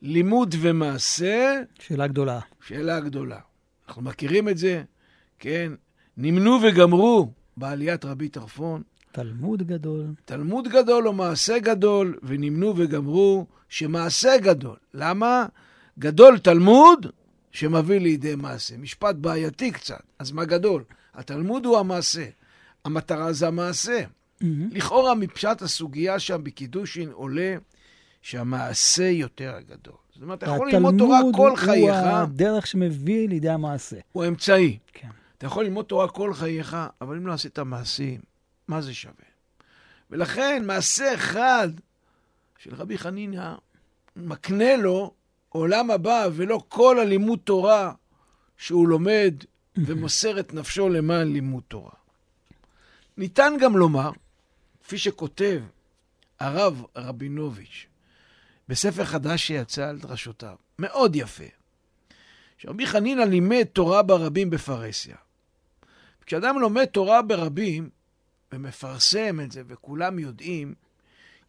לימוד 0.02 0.56
ומעשה... 0.62 1.62
שאלה 1.80 2.08
גדולה. 2.08 2.40
שאלה 2.62 3.00
גדולה. 3.00 3.40
אנחנו 3.88 4.02
מכירים 4.02 4.50
את 4.50 4.58
זה, 4.58 4.84
כן? 5.40 5.72
נמנו 6.18 6.60
וגמרו 6.64 7.32
בעליית 7.58 8.06
רבי 8.06 8.30
טרפון. 8.30 8.82
תלמוד 9.12 9.64
גדול. 9.64 10.06
תלמוד 10.26 10.68
גדול 10.68 11.08
או 11.08 11.14
מעשה 11.14 11.60
גדול, 11.60 12.18
ונמנו 12.24 12.74
וגמרו 12.78 13.46
שמעשה 13.70 14.38
גדול. 14.38 14.76
למה? 14.94 15.46
גדול 16.00 16.40
תלמוד 16.40 17.06
שמביא 17.52 18.00
לידי 18.00 18.36
מעשה. 18.36 18.78
משפט 18.78 19.16
בעייתי 19.16 19.72
קצת, 19.72 20.02
אז 20.20 20.32
מה 20.32 20.46
גדול? 20.46 20.84
התלמוד 21.14 21.66
הוא 21.66 21.78
המעשה, 21.78 22.26
המטרה 22.86 23.34
זה 23.34 23.48
המעשה. 23.48 24.02
Mm-hmm. 24.02 24.46
לכאורה 24.72 25.16
מפשט 25.16 25.62
הסוגיה 25.62 26.20
שם 26.20 26.44
בקידושין 26.44 27.10
עולה 27.12 27.56
שהמעשה 28.22 29.10
יותר 29.10 29.60
גדול. 29.70 30.05
זאת 30.16 30.24
אומרת, 30.24 30.44
אתה 30.44 30.52
יכול 30.52 30.72
ללמוד 30.72 30.96
תורה 30.98 31.20
כל 31.34 31.56
חייך. 31.56 31.96
התלמוד 31.96 32.12
הוא 32.12 32.18
הדרך 32.18 32.68
שמביא 32.68 33.30
לידי 33.30 33.50
המעשה. 33.50 33.98
הוא 34.12 34.24
האמצעי. 34.24 34.78
כן. 34.94 35.08
אתה 35.38 35.46
יכול 35.46 35.66
ללמוד 35.66 35.86
תורה 35.86 36.08
כל 36.08 36.34
חייך, 36.34 36.78
אבל 37.02 37.16
אם 37.16 37.28
לא 37.28 37.34
עשית 37.34 37.60
מעשים, 37.60 38.20
מה 38.68 38.82
זה 38.82 38.94
שווה? 38.94 39.26
ולכן 40.12 40.64
מעשה 40.66 41.14
אחד 41.14 41.70
של 42.58 42.76
רבי 42.76 42.98
חניניה 42.98 43.56
מקנה 44.16 44.76
לו 44.76 45.14
עולם 45.50 45.92
הבא 45.92 46.28
ולא 46.34 46.64
כל 46.68 47.00
הלימוד 47.00 47.40
תורה 47.44 47.94
שהוא 48.58 48.88
לומד 48.88 49.34
ומוסר 49.78 50.40
את 50.40 50.54
נפשו 50.54 50.90
למען 50.90 51.34
לימוד 51.34 51.64
תורה. 51.68 51.92
ניתן 53.18 53.54
גם 53.60 53.78
לומר, 53.78 54.12
כפי 54.84 54.98
שכותב 54.98 55.62
הרב 56.40 56.84
רבינוביץ' 56.96 57.88
בספר 58.68 59.06
חדש 59.06 59.48
שיצא 59.48 59.90
על 59.90 60.00
דרשותיו, 60.00 60.56
מאוד 60.80 61.16
יפה, 61.16 61.44
שרבי 62.58 62.86
חנינא 62.86 63.22
לימד 63.22 63.64
תורה 63.64 64.04
ברבים 64.04 64.50
בפרהסיה. 64.50 65.16
כשאדם 66.26 66.60
לומד 66.60 66.86
תורה 66.86 67.22
ברבים 67.22 67.90
ומפרסם 68.52 69.40
את 69.40 69.52
זה 69.52 69.62
וכולם 69.68 70.20
יודעים, 70.20 70.74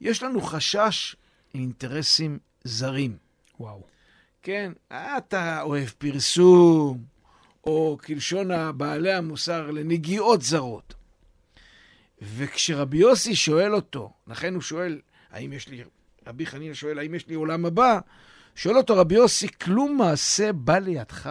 יש 0.01 0.23
לנו 0.23 0.41
חשש 0.41 1.17
לאינטרסים 1.55 2.39
זרים. 2.65 3.17
וואו. 3.61 3.83
כן, 4.43 4.73
אתה 4.89 5.63
אוהב 5.63 5.89
פרסום, 5.89 7.05
או 7.65 7.99
כלשון 8.05 8.49
בעלי 8.77 9.13
המוסר, 9.13 9.71
לנגיעות 9.71 10.43
זרות. 10.43 10.95
וכשרבי 12.23 12.99
יוסי 12.99 13.35
שואל 13.35 13.75
אותו, 13.75 14.13
לכן 14.27 14.55
הוא 14.55 14.63
שואל, 14.63 15.01
האם 15.31 15.53
יש 15.53 15.69
לי, 15.69 15.85
רבי 16.27 16.47
חנינא 16.47 16.75
שואל, 16.75 16.99
האם 16.99 17.15
יש 17.15 17.29
לי 17.29 17.35
עולם 17.35 17.67
הבא? 17.67 17.99
שואל 18.55 18.77
אותו 18.77 18.97
רבי 18.97 19.15
יוסי, 19.15 19.49
כלום 19.49 19.97
מעשה 19.97 20.53
בא 20.53 20.79
לידך? 20.79 21.31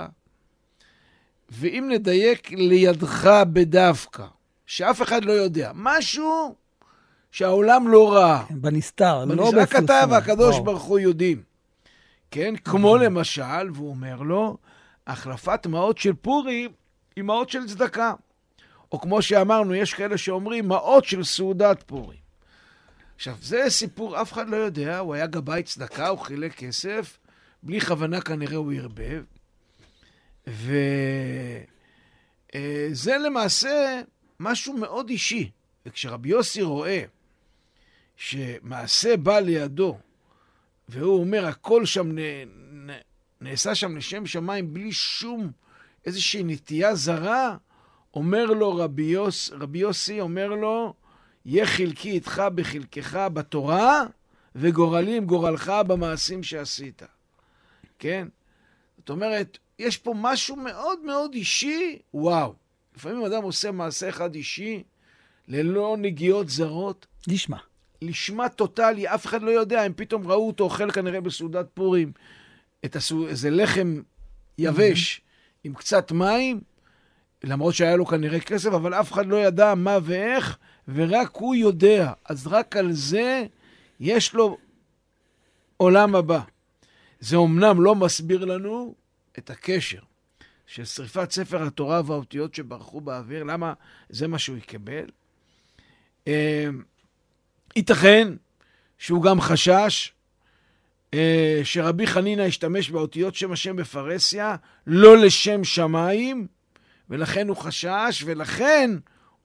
ואם 1.49 1.89
נדייק 1.91 2.51
לידך 2.51 3.43
בדווקא, 3.53 4.25
שאף 4.65 5.01
אחד 5.01 5.25
לא 5.25 5.31
יודע, 5.31 5.71
משהו 5.75 6.55
שהעולם 7.31 7.87
לא 7.87 8.13
ראה. 8.13 8.45
כן, 8.47 8.61
בנסתר, 8.61 9.25
לא 9.25 9.35
בפרסום. 9.35 9.59
רק 9.59 9.75
אתה 9.75 10.01
והקדוש. 10.09 10.59
ברוך 10.59 10.83
הוא 10.83 10.99
יודעים. 10.99 11.43
כן, 12.31 12.55
כמו 12.55 12.97
למשל, 12.97 13.71
והוא 13.73 13.89
אומר 13.89 14.21
לו, 14.21 14.57
החלפת 15.07 15.67
מעות 15.67 15.97
של 15.97 16.13
פורים 16.13 16.71
היא 17.15 17.23
מעות 17.23 17.49
של 17.49 17.67
צדקה. 17.67 18.13
או 18.91 19.01
כמו 19.01 19.21
שאמרנו, 19.21 19.75
יש 19.75 19.93
כאלה 19.93 20.17
שאומרים, 20.17 20.67
מעות 20.67 21.05
של 21.05 21.23
סעודת 21.23 21.83
פורים. 21.83 22.24
עכשיו, 23.15 23.35
זה 23.41 23.63
סיפור, 23.69 24.21
אף 24.21 24.33
אחד 24.33 24.49
לא 24.49 24.55
יודע, 24.55 24.99
הוא 24.99 25.13
היה 25.13 25.27
גבאי 25.27 25.63
צדקה, 25.63 26.07
הוא 26.07 26.19
חילק 26.19 26.53
כסף, 26.55 27.19
בלי 27.63 27.81
כוונה 27.81 28.21
כנראה 28.21 28.55
הוא 28.55 28.73
ערבב. 28.73 29.23
וזה 30.47 30.77
למעשה 33.17 34.01
משהו 34.39 34.77
מאוד 34.77 35.09
אישי. 35.09 35.51
וכשרבי 35.85 36.29
יוסי 36.29 36.61
רואה 36.61 37.03
שמעשה 38.15 39.17
בא 39.17 39.39
לידו, 39.39 39.97
והוא 40.89 41.19
אומר, 41.19 41.45
הכל 41.45 41.85
שם 41.85 42.11
נ, 42.11 42.19
נ, 42.89 42.89
נעשה 43.41 43.75
שם 43.75 43.97
לשם 43.97 44.25
שמיים 44.25 44.73
בלי 44.73 44.91
שום 44.91 45.51
איזושהי 46.05 46.43
נטייה 46.43 46.95
זרה, 46.95 47.57
אומר 48.13 48.45
לו 48.45 48.75
רבי, 48.75 49.03
יוס, 49.03 49.49
רבי 49.49 49.79
יוסי, 49.79 50.21
אומר 50.21 50.47
לו, 50.47 50.93
יהיה 51.45 51.65
חלקי 51.65 52.11
איתך 52.11 52.43
בחלקך 52.55 53.15
בתורה, 53.33 54.03
וגורלי 54.55 55.17
עם 55.17 55.25
גורלך 55.25 55.71
במעשים 55.87 56.43
שעשית. 56.43 57.01
כן? 57.99 58.27
זאת 58.97 59.09
אומרת, 59.09 59.57
יש 59.79 59.97
פה 59.97 60.13
משהו 60.17 60.55
מאוד 60.55 60.99
מאוד 61.05 61.33
אישי, 61.33 61.99
וואו. 62.13 62.53
לפעמים 62.95 63.25
אדם 63.25 63.43
עושה 63.43 63.71
מעשה 63.71 64.09
אחד 64.09 64.35
אישי, 64.35 64.83
ללא 65.47 65.95
נגיעות 65.99 66.49
זרות. 66.49 67.07
נשמע. 67.27 67.57
לשמה 68.01 68.49
טוטאלי, 68.49 69.07
אף 69.07 69.25
אחד 69.25 69.41
לא 69.41 69.51
יודע, 69.51 69.81
הם 69.81 69.93
פתאום 69.95 70.27
ראו 70.27 70.47
אותו 70.47 70.63
אוכל 70.63 70.91
כנראה 70.91 71.21
בסעודת 71.21 71.65
פורים, 71.73 72.11
את 72.85 72.95
הסו... 72.95 73.27
איזה 73.27 73.49
לחם 73.49 74.01
יבש 74.57 75.21
עם 75.63 75.73
קצת 75.73 76.11
מים, 76.11 76.61
למרות 77.43 77.75
שהיה 77.75 77.95
לו 77.95 78.05
כנראה 78.05 78.39
כסף, 78.39 78.73
אבל 78.73 78.93
אף 78.93 79.11
אחד 79.11 79.25
לא 79.25 79.35
ידע 79.35 79.75
מה 79.75 79.97
ואיך, 80.03 80.57
ורק 80.87 81.35
הוא 81.35 81.55
יודע. 81.55 82.13
אז 82.25 82.47
רק 82.47 82.75
על 82.75 82.91
זה 82.91 83.45
יש 83.99 84.33
לו 84.33 84.57
עולם 85.77 86.15
הבא. 86.15 86.41
זה 87.19 87.35
אומנם 87.35 87.81
לא 87.81 87.95
מסביר 87.95 88.45
לנו 88.45 88.95
את 89.37 89.49
הקשר 89.49 89.99
של 90.67 90.85
שריפת 90.85 91.31
ספר 91.31 91.63
התורה 91.63 92.01
והאותיות 92.05 92.55
שברחו 92.55 93.01
באוויר, 93.01 93.43
למה 93.43 93.73
זה 94.09 94.27
מה 94.27 94.39
שהוא 94.39 94.57
יקבל. 94.57 95.05
ייתכן 97.75 98.35
שהוא 98.97 99.23
גם 99.23 99.41
חשש 99.41 100.11
אה, 101.13 101.61
שרבי 101.63 102.07
חנינא 102.07 102.41
השתמש 102.41 102.89
באותיות 102.89 103.35
שם 103.35 103.51
השם 103.51 103.75
בפרהסיה 103.75 104.55
לא 104.87 105.17
לשם 105.17 105.63
שמיים, 105.63 106.47
ולכן 107.09 107.47
הוא 107.47 107.57
חשש, 107.57 108.23
ולכן 108.25 108.91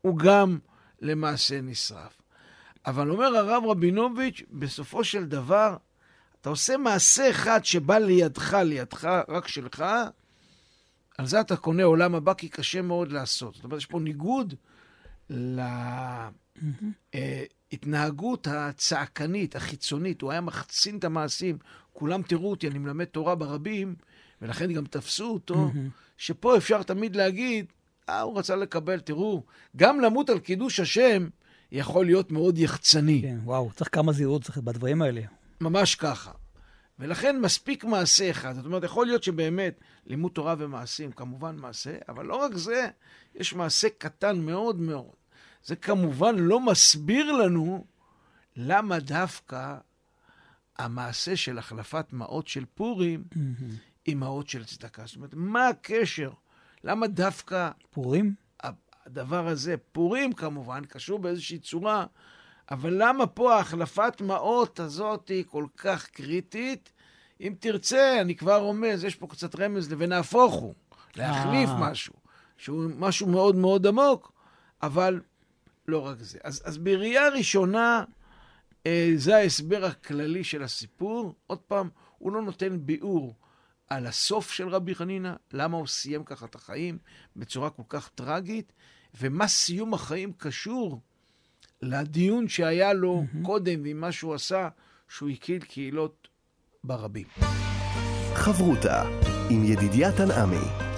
הוא 0.02 0.18
גם 0.18 0.58
למעשה 1.00 1.60
נשרף. 1.60 2.22
אבל 2.86 3.10
אומר 3.10 3.36
הרב 3.36 3.64
רבינוביץ', 3.66 4.42
בסופו 4.50 5.04
של 5.04 5.24
דבר, 5.24 5.76
אתה 6.40 6.48
עושה 6.48 6.76
מעשה 6.76 7.30
אחד 7.30 7.64
שבא 7.64 7.98
לידך, 7.98 8.54
לידך, 8.54 9.08
רק 9.28 9.48
שלך, 9.48 9.84
על 11.18 11.26
זה 11.26 11.40
אתה 11.40 11.56
קונה 11.56 11.82
עולם 11.82 12.14
הבא, 12.14 12.34
כי 12.34 12.48
קשה 12.48 12.82
מאוד 12.82 13.12
לעשות. 13.12 13.54
זאת 13.54 13.64
אומרת, 13.64 13.78
יש 13.78 13.86
פה 13.86 14.00
ניגוד 14.00 14.54
להתנהגות 17.72 18.46
הצעקנית, 18.46 19.56
החיצונית. 19.56 20.22
הוא 20.22 20.30
היה 20.30 20.40
מחצין 20.40 20.98
את 20.98 21.04
המעשים. 21.04 21.58
כולם 21.92 22.22
תראו 22.22 22.50
אותי, 22.50 22.68
אני 22.68 22.78
מלמד 22.78 23.04
תורה 23.04 23.34
ברבים, 23.34 23.94
ולכן 24.42 24.72
גם 24.72 24.84
תפסו 24.84 25.30
אותו, 25.30 25.70
שפה 26.16 26.56
אפשר 26.56 26.82
תמיד 26.82 27.16
להגיד, 27.16 27.66
אה, 28.10 28.20
הוא 28.20 28.38
רצה 28.38 28.56
לקבל, 28.56 29.00
תראו, 29.00 29.42
גם 29.76 30.00
למות 30.00 30.30
על 30.30 30.38
קידוש 30.38 30.80
השם 30.80 31.28
יכול 31.72 32.06
להיות 32.06 32.32
מאוד 32.32 32.58
יחצני. 32.58 33.22
כן, 33.22 33.38
וואו, 33.44 33.70
צריך 33.72 33.94
כמה 33.94 34.12
זהירות 34.12 34.42
צריך 34.42 34.58
בדברים 34.58 35.02
האלה. 35.02 35.22
ממש 35.60 35.94
ככה. 35.94 36.30
ולכן 36.98 37.40
מספיק 37.40 37.84
מעשה 37.84 38.30
אחד. 38.30 38.54
זאת 38.54 38.64
אומרת, 38.64 38.84
יכול 38.84 39.06
להיות 39.06 39.22
שבאמת 39.22 39.80
לימוד 40.06 40.32
תורה 40.32 40.54
ומעשים, 40.58 41.12
כמובן 41.12 41.56
מעשה, 41.56 41.96
אבל 42.08 42.26
לא 42.26 42.36
רק 42.36 42.54
זה, 42.54 42.88
יש 43.34 43.54
מעשה 43.54 43.88
קטן 43.98 44.38
מאוד 44.40 44.80
מאוד. 44.80 45.14
זה 45.64 45.76
כמובן 45.76 46.36
לא 46.38 46.60
מסביר 46.60 47.32
לנו 47.32 47.84
למה 48.56 48.98
דווקא 48.98 49.76
המעשה 50.78 51.36
של 51.36 51.58
החלפת 51.58 52.06
מעות 52.12 52.48
של 52.48 52.64
פורים 52.74 53.24
עם 54.04 54.20
מעות 54.20 54.48
של 54.48 54.64
צדקה. 54.64 55.02
זאת 55.06 55.16
אומרת, 55.16 55.34
מה 55.34 55.68
הקשר? 55.68 56.30
למה 56.84 57.06
דווקא... 57.06 57.70
פורים? 57.90 58.34
הדבר 59.06 59.48
הזה, 59.48 59.74
פורים 59.92 60.32
כמובן, 60.32 60.84
קשור 60.84 61.18
באיזושהי 61.18 61.58
צורה, 61.58 62.06
אבל 62.70 62.94
למה 62.98 63.26
פה 63.26 63.54
ההחלפת 63.54 64.20
מעות 64.20 64.80
הזאת 64.80 65.28
היא 65.28 65.44
כל 65.48 65.66
כך 65.76 66.06
קריטית? 66.06 66.92
אם 67.40 67.54
תרצה, 67.60 68.20
אני 68.20 68.36
כבר 68.36 68.56
רומז, 68.56 69.04
יש 69.04 69.14
פה 69.14 69.26
קצת 69.26 69.60
רמז 69.60 69.94
ונהפוך 69.98 70.54
הוא, 70.54 70.74
להחליף 71.16 71.68
אה. 71.68 71.90
משהו, 71.90 72.14
שהוא 72.56 72.90
משהו 72.98 73.26
מאוד 73.26 73.56
מאוד 73.56 73.86
עמוק, 73.86 74.32
אבל 74.82 75.20
לא 75.88 76.06
רק 76.06 76.16
זה. 76.20 76.38
אז, 76.44 76.62
אז 76.64 76.78
בראייה 76.78 77.28
ראשונה, 77.28 78.04
אה, 78.86 79.12
זה 79.16 79.36
ההסבר 79.36 79.84
הכללי 79.84 80.44
של 80.44 80.62
הסיפור. 80.62 81.34
עוד 81.46 81.58
פעם, 81.58 81.88
הוא 82.18 82.32
לא 82.32 82.42
נותן 82.42 82.78
ביאור 82.80 83.34
על 83.90 84.06
הסוף 84.06 84.50
של 84.50 84.68
רבי 84.68 84.94
חנינא, 84.94 85.32
למה 85.52 85.76
הוא 85.76 85.86
סיים 85.86 86.24
ככה 86.24 86.46
את 86.46 86.54
החיים 86.54 86.98
בצורה 87.36 87.70
כל 87.70 87.82
כך 87.88 88.08
טרגית, 88.14 88.72
ומה 89.20 89.48
סיום 89.48 89.94
החיים 89.94 90.32
קשור 90.32 91.00
לדיון 91.82 92.48
שהיה 92.48 92.92
לו 92.92 93.22
mm-hmm. 93.22 93.46
קודם 93.46 93.82
ועם 93.84 94.00
מה 94.00 94.12
שהוא 94.12 94.34
עשה, 94.34 94.68
שהוא 95.08 95.28
הקיל 95.28 95.62
קהילות 95.62 96.28
ברבים. 96.84 97.26
חברותה 98.34 99.02
עם 99.50 99.64
ידידיה 99.64 100.12
תנעמי. 100.12 100.90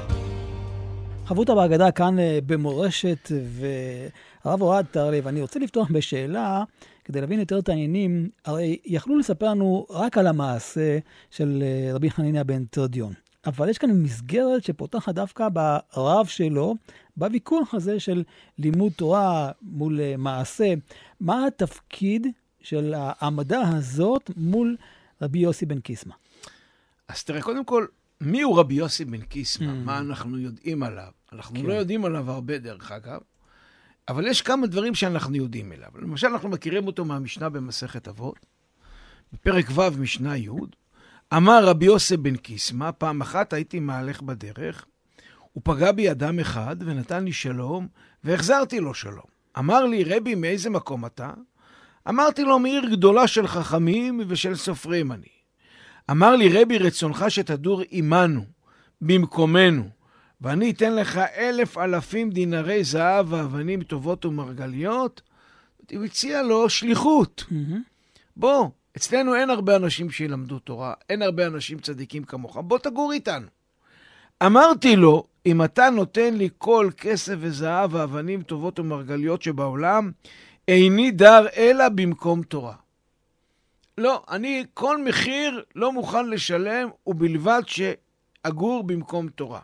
חברותה 1.27 1.55
בהגדה 1.55 1.91
כאן 1.91 2.19
אה, 2.19 2.39
במורשת, 2.47 3.31
והרב 4.45 4.63
אוהד 4.63 4.87
תרלב, 4.91 5.27
אני 5.27 5.43
רוצה 5.43 5.59
לפתוח 5.59 5.91
בשאלה, 5.91 6.65
כדי 7.05 7.21
להבין 7.21 7.41
יותר 7.41 7.59
את 7.59 7.69
העניינים, 7.69 8.29
הרי 8.45 8.79
יכלו 8.85 9.19
לספר 9.19 9.47
לנו 9.47 9.87
רק 9.91 10.19
על 10.19 10.27
המעשה 10.27 10.99
של 11.31 11.63
אה, 11.63 11.95
רבי 11.95 12.11
חנינא 12.11 12.43
בן 12.43 12.65
תרדיון. 12.65 13.13
אבל 13.47 13.69
יש 13.69 13.79
כאן 13.79 13.91
מסגרת 13.91 14.65
שפותחת 14.65 15.15
דווקא 15.15 15.49
ברב 15.49 16.27
שלו, 16.27 16.75
בוויכוח 17.17 17.75
הזה 17.75 18.01
של 18.01 18.25
לימוד 18.59 18.93
תורה 18.93 19.51
מול 19.63 20.01
אה, 20.01 20.15
מעשה. 20.19 20.75
מה 21.21 21.47
התפקיד 21.47 22.27
של 22.61 22.95
העמדה 22.97 23.61
הזאת 23.69 24.31
מול 24.37 24.77
רבי 25.23 25.39
יוסי 25.39 25.67
בן 25.67 25.81
קיסמא? 25.81 26.15
אז 27.09 27.25
תראה, 27.25 27.43
קודם 27.43 27.65
כל, 27.65 27.87
מי 28.21 28.43
הוא 28.43 28.59
רבי 28.59 28.75
יוסי 28.75 29.05
בן 29.05 29.21
קיסמא? 29.21 29.67
Mm. 29.67 29.85
מה 29.85 29.99
אנחנו 29.99 30.39
יודעים 30.39 30.83
עליו? 30.83 31.11
אנחנו 31.33 31.61
כן. 31.61 31.67
לא 31.67 31.73
יודעים 31.73 32.05
עליו 32.05 32.31
הרבה, 32.31 32.59
דרך 32.59 32.93
אגב, 32.93 33.21
אבל 34.09 34.27
יש 34.27 34.43
כמה 34.43 34.67
דברים 34.67 34.95
שאנחנו 34.95 35.37
יודעים 35.37 35.73
עליו. 35.73 35.89
למשל, 35.95 36.27
אנחנו 36.27 36.49
מכירים 36.49 36.87
אותו 36.87 37.05
מהמשנה 37.05 37.49
במסכת 37.49 38.09
אבות, 38.09 38.47
בפרק 39.33 39.67
ו', 39.71 40.01
משנה 40.01 40.37
י', 40.37 40.49
אמר 41.37 41.65
רבי 41.65 41.87
יוסי 41.87 42.17
בן 42.17 42.37
קיסמא, 42.37 42.91
פעם 42.99 43.21
אחת 43.21 43.53
הייתי 43.53 43.81
מהלך 43.81 44.23
בדרך, 44.23 44.85
הוא 45.53 45.63
פגע 45.65 45.93
בי 45.93 46.11
אדם 46.11 46.39
אחד 46.39 46.77
ונתן 46.81 47.25
לי 47.25 47.33
שלום, 47.33 47.89
והחזרתי 48.25 48.81
לו 48.81 48.95
שלום. 48.95 49.33
אמר 49.59 49.85
לי, 49.85 50.05
רבי, 50.05 50.35
מאיזה 50.35 50.71
מקום 50.71 51.07
אתה? 51.07 51.31
אמרתי 52.09 52.43
לו, 52.43 52.59
מעיר 52.59 52.87
גדולה 52.91 53.27
של 53.27 53.47
חכמים 53.47 54.21
ושל 54.29 54.55
סופרים 54.55 55.13
אני. 55.13 55.27
אמר 56.11 56.37
לי, 56.37 56.63
רבי, 56.63 56.79
רצונך 56.79 57.25
שתדור 57.29 57.83
עמנו, 57.91 58.45
במקומנו, 59.01 59.89
ואני 60.43 60.71
אתן 60.71 60.95
לך 60.95 61.19
אלף 61.37 61.79
אלפים 61.79 62.31
דינרי 62.31 62.85
זהב 62.85 63.33
ואבנים 63.33 63.83
טובות 63.83 64.25
ומרגליות? 64.25 65.23
הוא 65.93 66.05
הציע 66.05 66.43
לו 66.43 66.71
שליחות. 66.71 67.45
Mm-hmm. 67.49 67.77
בוא, 68.37 68.69
אצלנו 68.97 69.35
אין 69.35 69.51
הרבה 69.51 69.77
אנשים 69.77 70.11
שילמדו 70.11 70.59
תורה, 70.59 70.95
אין 71.11 71.23
הרבה 71.23 71.47
אנשים 71.47 71.79
צדיקים 71.79 72.25
כמוך, 72.25 72.57
בוא 72.57 72.79
תגור 72.79 73.13
איתנו. 73.13 73.47
אמרתי 74.47 74.97
לו, 74.97 75.25
אם 75.47 75.65
אתה 75.65 75.91
נותן 75.91 76.35
לי 76.35 76.49
כל 76.59 76.91
כסף 76.97 77.35
וזהב 77.39 77.95
ואבנים 77.95 78.43
טובות 78.43 78.79
ומרגליות 78.79 79.43
שבעולם, 79.43 80.11
איני 80.69 81.11
דר 81.11 81.47
אלא 81.57 81.89
במקום 81.89 82.43
תורה. 82.43 82.75
לא, 83.99 84.23
אני 84.31 84.65
כל 84.75 85.03
מחיר 85.05 85.63
לא 85.75 85.93
מוכן 85.93 86.27
לשלם, 86.27 86.89
ובלבד 87.07 87.63
שאגור 87.67 88.83
במקום 88.83 89.29
תורה. 89.29 89.61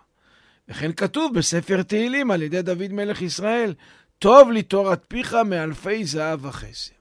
וכן 0.69 0.93
כתוב 0.93 1.35
בספר 1.35 1.83
תהילים 1.83 2.31
על 2.31 2.43
ידי 2.43 2.63
דוד 2.63 2.93
מלך 2.93 3.23
ישראל, 3.23 3.75
טוב 4.19 4.51
לי 4.51 4.63
תורת 4.63 5.05
פיך 5.09 5.35
מאלפי 5.35 6.05
זהב 6.05 6.45
וכסף. 6.45 6.93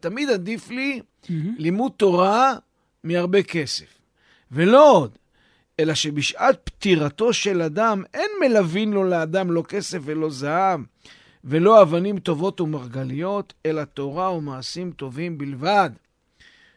תמיד 0.00 0.30
עדיף 0.30 0.70
לי 0.70 1.00
mm-hmm. 1.00 1.30
לימוד 1.58 1.92
תורה 1.96 2.54
מהרבה 3.04 3.42
כסף. 3.42 3.98
ולא 4.52 4.92
עוד, 4.92 5.18
אלא 5.80 5.94
שבשעת 5.94 6.60
פטירתו 6.64 7.32
של 7.32 7.62
אדם 7.62 8.02
אין 8.14 8.30
מלווין 8.40 8.92
לו 8.92 9.04
לאדם 9.04 9.50
לא 9.50 9.62
כסף 9.68 9.98
ולא 10.04 10.30
זהב, 10.30 10.80
ולא 11.44 11.82
אבנים 11.82 12.18
טובות 12.18 12.60
ומרגליות, 12.60 13.54
אלא 13.66 13.84
תורה 13.84 14.32
ומעשים 14.32 14.92
טובים 14.92 15.38
בלבד. 15.38 15.90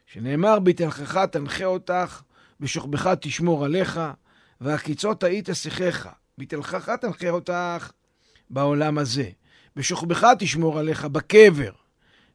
שנאמר, 0.05 0.59
בתלכך 0.59 1.17
תנחה 1.17 1.65
אותך, 1.65 2.21
בשוכבך 2.59 3.09
תשמור 3.21 3.65
עליך, 3.65 3.99
והקיצות 4.61 5.23
היית 5.23 5.49
שיחך. 5.53 6.07
בתלכך 6.37 6.89
תנחה 6.89 7.29
אותך 7.29 7.91
בעולם 8.49 8.97
הזה. 8.97 9.29
בשוכבך 9.75 10.27
תשמור 10.39 10.79
עליך 10.79 11.05
בקבר. 11.05 11.71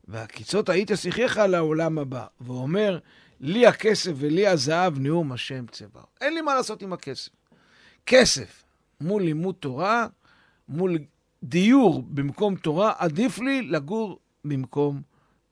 והקיצות 0.09 0.69
היית 0.69 0.91
שיחך 0.95 1.37
לעולם 1.37 1.99
הבא. 1.99 2.27
ואומר, 2.41 2.99
לי 3.41 3.67
הכסף 3.67 4.13
ולי 4.17 4.47
הזהב, 4.47 4.99
נאום 4.99 5.33
השם 5.33 5.67
צבא. 5.71 6.01
אין 6.21 6.35
לי 6.35 6.41
מה 6.41 6.55
לעשות 6.55 6.83
עם 6.83 6.93
הכסף. 6.93 7.31
כסף 8.07 8.63
מול 9.01 9.23
לימוד 9.23 9.55
תורה, 9.61 10.07
מול 10.69 10.99
דיור 11.43 12.03
במקום 12.09 12.57
תורה, 12.57 12.93
עדיף 12.99 13.39
לי 13.39 13.63
לגור 13.63 14.19
במקום 14.45 15.03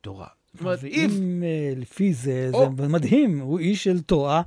תורה. 0.01 0.27
זאת 0.53 0.61
אומרת, 0.61 0.85
אם 0.85 1.11
if... 1.11 1.81
לפי 1.81 2.15
זה, 2.15 2.51
או... 2.53 2.71
זה 2.79 2.89
מדהים, 2.89 3.41
הוא 3.41 3.59
איש 3.59 3.85
של 3.85 4.01
תורה, 4.01 4.43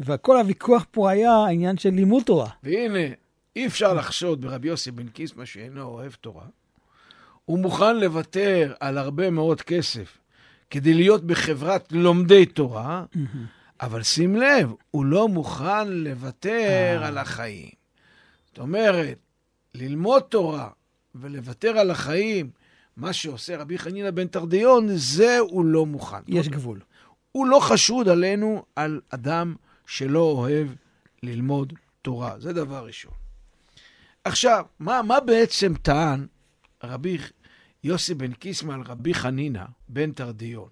וכל 0.00 0.38
הוויכוח 0.38 0.86
פה 0.90 1.10
היה 1.10 1.32
העניין 1.32 1.76
של 1.78 1.90
לימוד 1.90 2.22
תורה. 2.22 2.50
והנה, 2.62 3.14
אי 3.56 3.66
אפשר 3.66 3.94
לחשוד 3.94 4.40
ברבי 4.40 4.68
יוסי 4.68 4.90
בן 4.90 5.08
קיסמא 5.08 5.44
שאינו 5.44 5.82
אוהב 5.82 6.12
תורה. 6.12 6.46
הוא 7.44 7.58
מוכן 7.58 7.96
לוותר 7.96 8.74
על 8.80 8.98
הרבה 8.98 9.30
מאוד 9.30 9.62
כסף 9.62 10.18
כדי 10.70 10.94
להיות 10.94 11.24
בחברת 11.24 11.92
לומדי 11.92 12.46
תורה, 12.46 13.04
אבל 13.80 14.02
שים 14.02 14.36
לב, 14.36 14.72
הוא 14.90 15.04
לא 15.04 15.28
מוכן 15.28 15.88
לוותר 15.88 16.98
אה. 17.02 17.06
על 17.06 17.18
החיים. 17.18 17.70
זאת 18.46 18.58
אומרת, 18.58 19.18
ללמוד 19.74 20.22
תורה 20.22 20.68
ולוותר 21.14 21.78
על 21.78 21.90
החיים, 21.90 22.50
מה 22.96 23.12
שעושה 23.12 23.56
רבי 23.56 23.78
חנינא 23.78 24.10
בן 24.10 24.26
תרדיון, 24.26 24.88
זה 24.94 25.38
הוא 25.38 25.64
לא 25.64 25.86
מוכן. 25.86 26.22
יש 26.28 26.48
גבול. 26.48 26.80
הוא 27.32 27.46
לא 27.46 27.60
חשוד 27.60 28.08
עלינו 28.08 28.64
על 28.76 29.00
אדם 29.08 29.54
שלא 29.86 30.20
אוהב 30.20 30.68
ללמוד 31.22 31.72
תורה. 32.02 32.34
זה 32.38 32.52
דבר 32.52 32.86
ראשון. 32.86 33.21
עכשיו, 34.24 34.64
מה, 34.78 35.02
מה 35.02 35.20
בעצם 35.20 35.74
טען 35.82 36.26
רבי 36.84 37.18
יוסי 37.84 38.14
בן 38.14 38.32
קיסמא 38.32 38.72
על 38.72 38.82
רבי 38.86 39.14
חנינא 39.14 39.64
בן 39.88 40.12
תרדיון. 40.12 40.68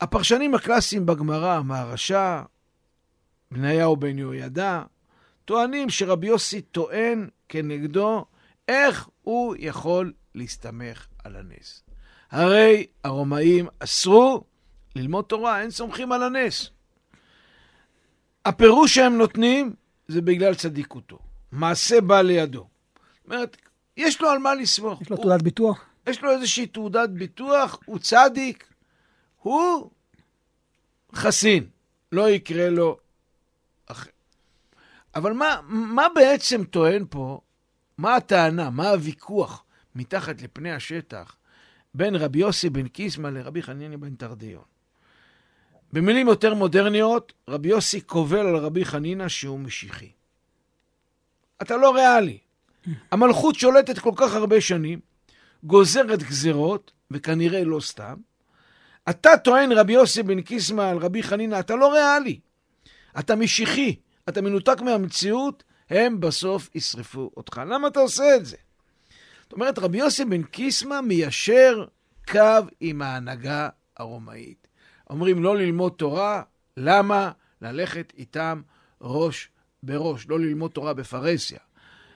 הפרשנים 0.00 0.54
הקלאסיים 0.54 1.06
בגמרא, 1.06 1.62
מהרשע, 1.62 2.42
בניהו 3.50 3.96
בן 3.96 4.18
יהוידע, 4.18 4.82
טוענים 5.44 5.90
שרבי 5.90 6.26
יוסי 6.26 6.60
טוען 6.60 7.28
כנגדו 7.48 8.24
איך 8.68 9.08
הוא 9.22 9.54
יכול 9.58 10.12
להסתמך 10.34 11.06
על 11.24 11.36
הנס. 11.36 11.82
הרי 12.30 12.86
הרומאים 13.04 13.68
אסרו 13.78 14.44
ללמוד 14.96 15.24
תורה, 15.24 15.60
אין 15.60 15.70
סומכים 15.70 16.12
על 16.12 16.22
הנס. 16.22 16.70
הפירוש 18.44 18.94
שהם 18.94 19.18
נותנים 19.18 19.74
זה 20.08 20.20
בגלל 20.22 20.54
צדיקותו. 20.54 21.25
מעשה 21.52 22.00
בא 22.00 22.22
לידו. 22.22 22.68
זאת 23.14 23.32
אומרת, 23.32 23.56
יש 23.96 24.20
לו 24.20 24.28
על 24.30 24.38
מה 24.38 24.54
לסמוך. 24.54 25.02
יש 25.02 25.10
לו 25.10 25.16
תעודת 25.16 25.42
ביטוח? 25.42 25.84
יש 26.06 26.22
לו 26.22 26.30
איזושהי 26.30 26.66
תעודת 26.66 27.10
ביטוח, 27.10 27.78
הוא 27.84 27.98
צדיק, 27.98 28.66
הוא 29.42 29.90
חסין, 31.14 31.66
לא 32.12 32.30
יקרה 32.30 32.70
לו 32.70 32.98
אחר. 33.86 34.10
אבל 35.14 35.32
מה, 35.32 35.60
מה 35.68 36.06
בעצם 36.14 36.64
טוען 36.64 37.04
פה, 37.10 37.40
מה 37.98 38.16
הטענה, 38.16 38.70
מה 38.70 38.88
הוויכוח 38.88 39.64
מתחת 39.94 40.42
לפני 40.42 40.72
השטח 40.72 41.36
בין 41.94 42.16
רבי 42.16 42.38
יוסי 42.38 42.70
בן 42.70 42.88
קיסמא 42.88 43.28
לרבי 43.28 43.62
חניני 43.62 43.96
בן 43.96 44.14
תרדיון? 44.14 44.64
במילים 45.92 46.28
יותר 46.28 46.54
מודרניות, 46.54 47.32
רבי 47.48 47.68
יוסי 47.68 48.00
קובל 48.00 48.46
על 48.46 48.56
רבי 48.56 48.84
חנינא 48.84 49.28
שהוא 49.28 49.60
משיחי. 49.60 50.10
אתה 51.62 51.76
לא 51.76 51.94
ריאלי. 51.94 52.38
המלכות 53.10 53.54
שולטת 53.54 53.98
כל 53.98 54.12
כך 54.16 54.34
הרבה 54.34 54.60
שנים, 54.60 55.00
גוזרת 55.64 56.22
גזרות, 56.22 56.92
וכנראה 57.10 57.64
לא 57.64 57.80
סתם. 57.80 58.14
אתה 59.10 59.30
טוען, 59.44 59.72
רבי 59.72 59.92
יוסי 59.92 60.22
בן 60.22 60.40
קיסמא, 60.40 60.82
על 60.82 60.98
רבי 60.98 61.22
חנינא, 61.22 61.60
אתה 61.60 61.76
לא 61.76 61.92
ריאלי. 61.92 62.40
אתה 63.18 63.36
משיחי, 63.36 63.96
אתה 64.28 64.42
מנותק 64.42 64.80
מהמציאות, 64.80 65.64
הם 65.90 66.20
בסוף 66.20 66.70
ישרפו 66.74 67.30
אותך. 67.36 67.60
למה 67.66 67.88
אתה 67.88 68.00
עושה 68.00 68.36
את 68.36 68.46
זה? 68.46 68.56
זאת 69.42 69.52
אומרת, 69.52 69.78
רבי 69.78 69.98
יוסי 69.98 70.24
בן 70.24 70.42
קיסמא 70.42 71.00
מיישר 71.00 71.84
קו 72.28 72.66
עם 72.80 73.02
ההנהגה 73.02 73.68
הרומאית. 73.96 74.68
אומרים 75.10 75.42
לא 75.42 75.56
ללמוד 75.56 75.92
תורה, 75.96 76.42
למה? 76.76 77.30
ללכת 77.62 78.12
איתם 78.18 78.62
ראש 79.00 79.48
בראש, 79.82 80.28
לא 80.28 80.40
ללמוד 80.40 80.70
תורה 80.70 80.94
בפרהסיה. 80.94 81.58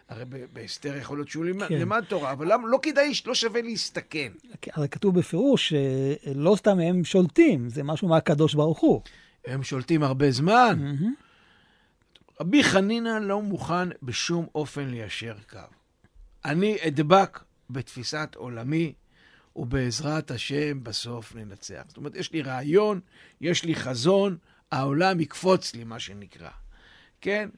הרי 0.08 0.24
באסתר 0.52 0.96
יכול 0.96 1.18
להיות 1.18 1.28
שהוא 1.28 1.44
כן. 1.68 1.78
למד 1.80 2.04
תורה, 2.08 2.32
אבל 2.32 2.52
למה, 2.52 2.68
לא 2.68 2.78
כדאי, 2.82 3.12
לא 3.26 3.34
שווה 3.34 3.62
להסתכן. 3.62 4.32
הרי 4.72 4.88
כתוב 4.88 5.18
בפירוש 5.18 5.68
שלא 5.72 6.54
סתם 6.56 6.80
הם 6.80 7.04
שולטים, 7.04 7.68
זה 7.68 7.82
משהו 7.82 8.08
מהקדוש 8.08 8.54
ברוך 8.54 8.78
הוא. 8.78 9.02
הם 9.46 9.62
שולטים 9.62 10.02
הרבה 10.02 10.30
זמן. 10.30 10.78
Mm-hmm. 10.80 11.24
רבי 12.40 12.64
חנינא 12.64 13.18
לא 13.22 13.42
מוכן 13.42 13.88
בשום 14.02 14.46
אופן 14.54 14.88
ליישר 14.88 15.34
קו. 15.50 15.58
אני 16.44 16.76
אדבק 16.86 17.40
בתפיסת 17.70 18.34
עולמי, 18.36 18.92
ובעזרת 19.56 20.30
השם 20.30 20.84
בסוף 20.84 21.34
ננצח. 21.34 21.82
זאת 21.88 21.96
אומרת, 21.96 22.14
יש 22.14 22.32
לי 22.32 22.42
רעיון, 22.42 23.00
יש 23.40 23.64
לי 23.64 23.74
חזון, 23.74 24.36
העולם 24.72 25.20
יקפוץ 25.20 25.74
לי, 25.74 25.84
מה 25.84 26.00
שנקרא. 26.00 26.50
כן? 27.20 27.48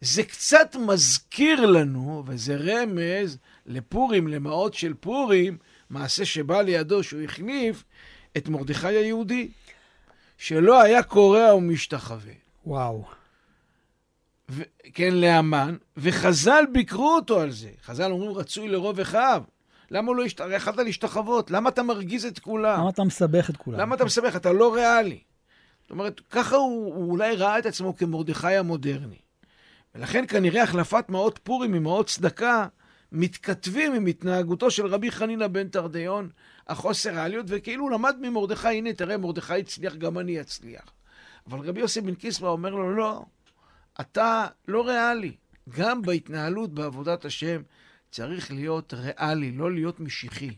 זה 0.00 0.22
קצת 0.22 0.76
מזכיר 0.86 1.66
לנו, 1.66 2.22
וזה 2.26 2.56
רמז 2.56 3.38
לפורים, 3.66 4.28
למעות 4.28 4.74
של 4.74 4.94
פורים, 4.94 5.58
מעשה 5.90 6.24
שבא 6.24 6.62
לידו 6.62 7.02
שהוא 7.02 7.22
החליף 7.22 7.84
את 8.36 8.48
מרדכי 8.48 8.86
היהודי, 8.86 9.48
שלא 10.38 10.82
היה 10.82 11.02
קורע 11.02 11.54
ומשתחווה. 11.54 12.32
וואו. 12.66 13.04
ו- 14.50 14.62
כן, 14.94 15.14
לאמן, 15.14 15.76
וחז"ל 15.96 16.64
ביקרו 16.72 17.14
אותו 17.14 17.40
על 17.40 17.50
זה. 17.50 17.70
חז"ל 17.84 18.10
אומרים, 18.10 18.32
רצוי 18.32 18.68
לרוב 18.68 19.00
אחיו. 19.00 19.42
למה 19.90 20.12
לא 20.12 20.24
השת... 20.24 20.40
יכלת 20.56 20.76
להשתחוות? 20.76 21.50
למה 21.50 21.68
אתה 21.68 21.82
מרגיז 21.82 22.26
את 22.26 22.38
כולם? 22.38 22.80
למה 22.80 22.90
אתה 22.90 23.04
מסבך 23.04 23.50
את 23.50 23.56
כולם? 23.56 23.80
למה 23.80 23.94
אתה 23.94 24.04
מסבך? 24.04 24.36
אתה 24.36 24.52
לא 24.52 24.74
ריאלי. 24.74 25.18
זאת 25.88 25.90
אומרת, 25.90 26.20
ככה 26.30 26.56
הוא, 26.56 26.94
הוא 26.94 27.10
אולי 27.10 27.36
ראה 27.36 27.58
את 27.58 27.66
עצמו 27.66 27.96
כמרדכי 27.96 28.56
המודרני. 28.56 29.18
ולכן 29.94 30.24
כנראה 30.26 30.62
החלפת 30.62 31.04
מעות 31.08 31.38
פורים 31.42 31.72
ממעות 31.72 32.06
צדקה 32.06 32.66
מתכתבים 33.12 33.94
עם 33.94 34.06
התנהגותו 34.06 34.70
של 34.70 34.86
רבי 34.86 35.10
חנינא 35.10 35.46
בן 35.46 35.68
תרדיון, 35.68 36.28
החוסר 36.66 37.18
העליות, 37.18 37.46
וכאילו 37.48 37.88
למד 37.88 38.16
ממרדכי, 38.20 38.68
הנה 38.68 38.92
תראה, 38.92 39.16
מרדכי 39.16 39.60
הצליח, 39.60 39.94
גם 39.94 40.18
אני 40.18 40.40
אצליח. 40.40 40.92
אבל 41.46 41.58
רבי 41.58 41.80
יוסי 41.80 42.00
בן 42.00 42.14
קיסמא 42.14 42.46
אומר 42.46 42.70
לו, 42.70 42.96
לא, 42.96 43.24
אתה 44.00 44.46
לא 44.68 44.88
ריאלי. 44.88 45.36
גם 45.68 46.02
בהתנהלות 46.02 46.74
בעבודת 46.74 47.24
השם 47.24 47.62
צריך 48.10 48.50
להיות 48.50 48.94
ריאלי, 48.94 49.52
לא 49.52 49.72
להיות 49.72 50.00
משיחי. 50.00 50.50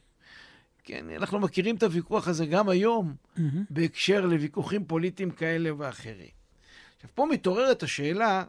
כן, 0.90 1.11
אנחנו 1.16 1.38
מכירים 1.38 1.76
את 1.76 1.83
הוויכוח 1.83 2.29
הזה 2.29 2.46
גם 2.46 2.68
היום, 2.68 3.14
mm-hmm. 3.14 3.40
בהקשר 3.70 4.26
לוויכוחים 4.26 4.85
פוליטיים 4.85 5.31
כאלה 5.31 5.70
ואחרים. 5.79 6.31
עכשיו, 6.96 7.11
פה 7.14 7.26
מתעוררת 7.31 7.83
השאלה, 7.83 8.44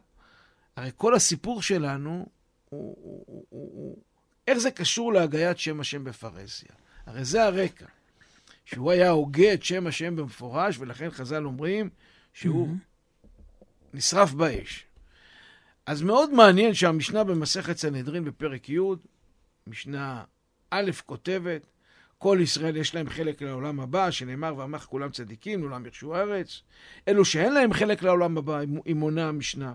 הרי 0.76 0.90
כל 0.96 1.14
הסיפור 1.14 1.62
שלנו 1.62 2.26
הוא, 2.68 2.96
הוא, 3.02 3.24
הוא, 3.26 3.44
הוא, 3.48 3.70
הוא 3.72 4.02
איך 4.48 4.58
זה 4.58 4.70
קשור 4.70 5.12
להגיית 5.12 5.58
שם 5.58 5.80
השם 5.80 6.04
בפרהסיה? 6.04 6.70
הרי 7.06 7.24
זה 7.24 7.44
הרקע. 7.44 7.86
שהוא 8.64 8.90
היה 8.90 9.10
הוגה 9.10 9.54
את 9.54 9.62
שם 9.62 9.86
השם 9.86 10.16
במפורש, 10.16 10.78
ולכן 10.78 11.10
חז"ל 11.10 11.46
אומרים 11.46 11.90
שהוא 12.32 12.68
mm-hmm. 12.68 13.26
נשרף 13.94 14.32
באש. 14.32 14.86
אז 15.86 16.02
מאוד 16.02 16.32
מעניין 16.32 16.74
שהמשנה 16.74 17.24
במסכת 17.24 17.76
סנהדרין 17.76 18.24
בפרק 18.24 18.68
י', 18.68 18.78
משנה 19.66 20.24
א' 20.70 20.90
כותבת, 21.06 21.66
כל 22.22 22.38
ישראל 22.40 22.76
יש 22.76 22.94
להם 22.94 23.08
חלק 23.08 23.42
לעולם 23.42 23.80
הבא, 23.80 24.10
שנאמר 24.10 24.54
ועמך 24.56 24.84
כולם 24.84 25.10
צדיקים, 25.10 25.60
לעולם 25.60 25.86
ירשו 25.86 26.16
הארץ. 26.16 26.62
אלו 27.08 27.24
שאין 27.24 27.52
להם 27.54 27.72
חלק 27.72 28.02
לעולם 28.02 28.38
הבא, 28.38 28.58
היא 28.84 28.94
מונה 28.94 29.28
המשנה. 29.28 29.72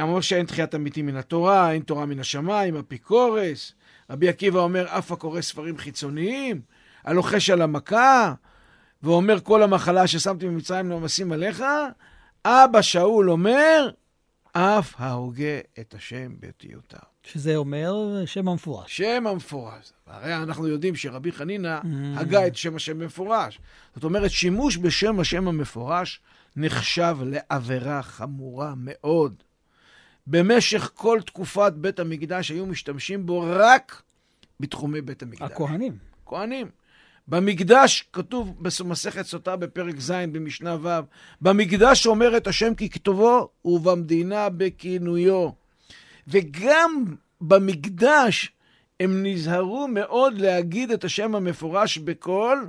אמר 0.00 0.20
שאין 0.20 0.46
תחיית 0.46 0.74
המתים 0.74 1.06
מן 1.06 1.16
התורה, 1.16 1.72
אין 1.72 1.82
תורה 1.82 2.06
מן 2.06 2.20
השמיים, 2.20 2.76
אפיקורס. 2.76 3.74
רבי 4.10 4.28
עקיבא 4.28 4.60
אומר, 4.60 4.86
אף 4.98 5.12
הקורא 5.12 5.40
ספרים 5.40 5.78
חיצוניים, 5.78 6.60
הלוחש 7.04 7.50
על 7.50 7.62
המכה, 7.62 8.34
ואומר, 9.02 9.40
כל 9.40 9.62
המחלה 9.62 10.06
ששמתי 10.06 10.46
במצרים 10.46 10.90
לא 10.90 11.00
עליך. 11.32 11.64
אבא 12.44 12.82
שאול 12.82 13.30
אומר, 13.30 13.90
אף 14.52 14.94
ההוגה 14.98 15.58
את 15.80 15.94
השם 15.94 16.32
באותיותיו. 16.40 16.98
שזה 17.22 17.56
אומר 17.56 18.22
שם 18.26 18.48
המפורש. 18.48 18.96
שם 18.96 19.26
המפורש. 19.26 19.92
הרי 20.06 20.36
אנחנו 20.36 20.68
יודעים 20.68 20.96
שרבי 20.96 21.32
חנינא 21.32 21.80
mm. 21.80 21.86
הגה 22.20 22.46
את 22.46 22.56
שם 22.56 22.76
השם 22.76 22.98
במפורש. 22.98 23.60
זאת 23.94 24.04
אומרת, 24.04 24.30
שימוש 24.30 24.76
בשם 24.76 25.20
השם 25.20 25.48
המפורש 25.48 26.20
נחשב 26.56 27.16
לעבירה 27.26 28.02
חמורה 28.02 28.74
מאוד. 28.76 29.42
במשך 30.26 30.90
כל 30.94 31.20
תקופת 31.26 31.72
בית 31.72 32.00
המקדש 32.00 32.50
היו 32.50 32.66
משתמשים 32.66 33.26
בו 33.26 33.44
רק 33.48 34.02
בתחומי 34.60 35.00
בית 35.00 35.22
המקדש. 35.22 35.50
הכהנים. 35.50 35.96
כהנים. 36.26 36.68
במקדש, 37.28 38.04
כתוב 38.12 38.54
במסכת 38.62 39.26
סוטה 39.26 39.56
בפרק 39.56 40.00
ז' 40.00 40.10
במשנה 40.10 40.76
ו', 40.82 40.88
במקדש 41.40 42.06
אומר 42.06 42.36
את 42.36 42.46
השם 42.46 42.74
ככתובו, 42.74 43.48
ובמדינה 43.64 44.48
בכינויו. 44.48 45.50
וגם 46.28 47.04
במקדש 47.40 48.52
הם 49.00 49.26
נזהרו 49.26 49.88
מאוד 49.88 50.38
להגיד 50.38 50.90
את 50.90 51.04
השם 51.04 51.34
המפורש 51.34 51.98
בקול, 51.98 52.68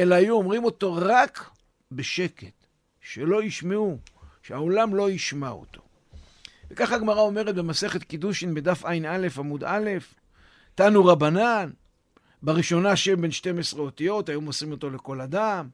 אלא 0.00 0.14
היו 0.14 0.34
אומרים 0.34 0.64
אותו 0.64 0.94
רק 0.94 1.50
בשקט, 1.92 2.66
שלא 3.00 3.42
ישמעו, 3.42 3.98
שהעולם 4.42 4.94
לא 4.94 5.10
ישמע 5.10 5.50
אותו. 5.50 5.82
וככה 6.70 6.94
הגמרא 6.94 7.20
אומרת 7.20 7.54
במסכת 7.54 8.02
קידושין 8.02 8.54
בדף 8.54 8.84
ע"א 8.84 9.28
עמוד 9.38 9.64
א', 9.64 9.90
תנו 10.74 11.04
רבנן, 11.04 11.70
בראשונה 12.42 12.96
שם 12.96 13.20
בין 13.20 13.30
12 13.30 13.80
אותיות, 13.80 14.28
היו 14.28 14.40
מוסרים 14.40 14.72
אותו 14.72 14.90
לכל 14.90 15.20
אדם. 15.20 15.68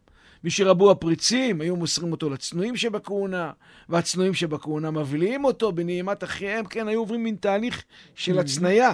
מי 0.44 0.50
שרבו 0.50 0.90
הפריצים, 0.90 1.60
היו 1.60 1.76
מוסרים 1.76 2.12
אותו 2.12 2.30
לצנועים 2.30 2.76
שבכהונה, 2.76 3.50
והצנועים 3.88 4.34
שבכהונה 4.34 4.90
מבליעים 4.90 5.44
אותו 5.44 5.72
בנעימת 5.72 6.24
אחיהם, 6.24 6.64
כן, 6.64 6.88
היו 6.88 7.00
עוברים 7.00 7.24
מין 7.24 7.36
תהליך 7.40 7.84
של 8.14 8.38
mm-hmm. 8.38 8.40
הצניה. 8.40 8.92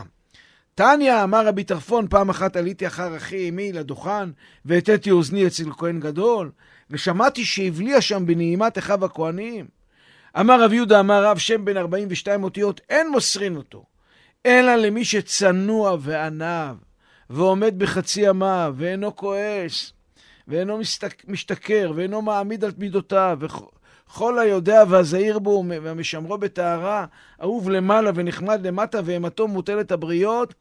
תניא, 0.75 1.23
אמר 1.25 1.47
רבי 1.47 1.65
טרפון, 1.65 2.09
פעם 2.09 2.31
אחת 2.31 2.57
עליתי 2.57 2.87
אחר 2.87 3.17
אחי 3.17 3.49
אמי 3.49 3.73
לדוכן, 3.73 4.31
והטאתי 4.65 5.11
אוזני 5.11 5.47
אצל 5.47 5.73
כהן 5.73 6.01
גדול, 6.01 6.51
ושמעתי 6.91 7.45
שהבליע 7.45 8.01
שם 8.01 8.27
בנעימת 8.27 8.79
אחיו 8.79 9.05
הכהנים. 9.05 9.67
אמר 10.41 10.63
רב 10.63 10.73
יהודה, 10.73 11.01
אמר 11.01 11.25
רב, 11.25 11.39
שם 11.39 11.65
בין 11.65 11.77
42 11.77 12.45
אותיות, 12.45 12.81
אין 12.89 13.11
מוסרין 13.11 13.57
אותו, 13.57 13.85
אלא 14.47 14.75
למי 14.75 15.05
שצנוע 15.05 15.97
ועניו. 16.01 16.77
ועומד 17.31 17.75
בחצי 17.79 18.21
ימיו, 18.21 18.75
ואינו 18.77 19.17
כועס, 19.17 19.93
ואינו 20.49 20.81
משתכר, 21.29 21.93
ואינו 21.97 22.23
מעמיד 22.23 22.65
על 22.65 22.71
מידותיו, 22.79 23.39
וכל 23.41 24.39
היודע 24.39 24.83
והזהיר 24.89 25.39
בו 25.39 25.65
והמשמרו 25.83 26.39
בטהרה, 26.39 27.07
אהוב 27.43 27.71
למעלה 27.71 28.11
ונחמד 28.15 28.67
למטה, 28.67 29.01
ואימתו 29.05 29.49
מוטלת 29.49 29.93
הבריות, 29.93 30.55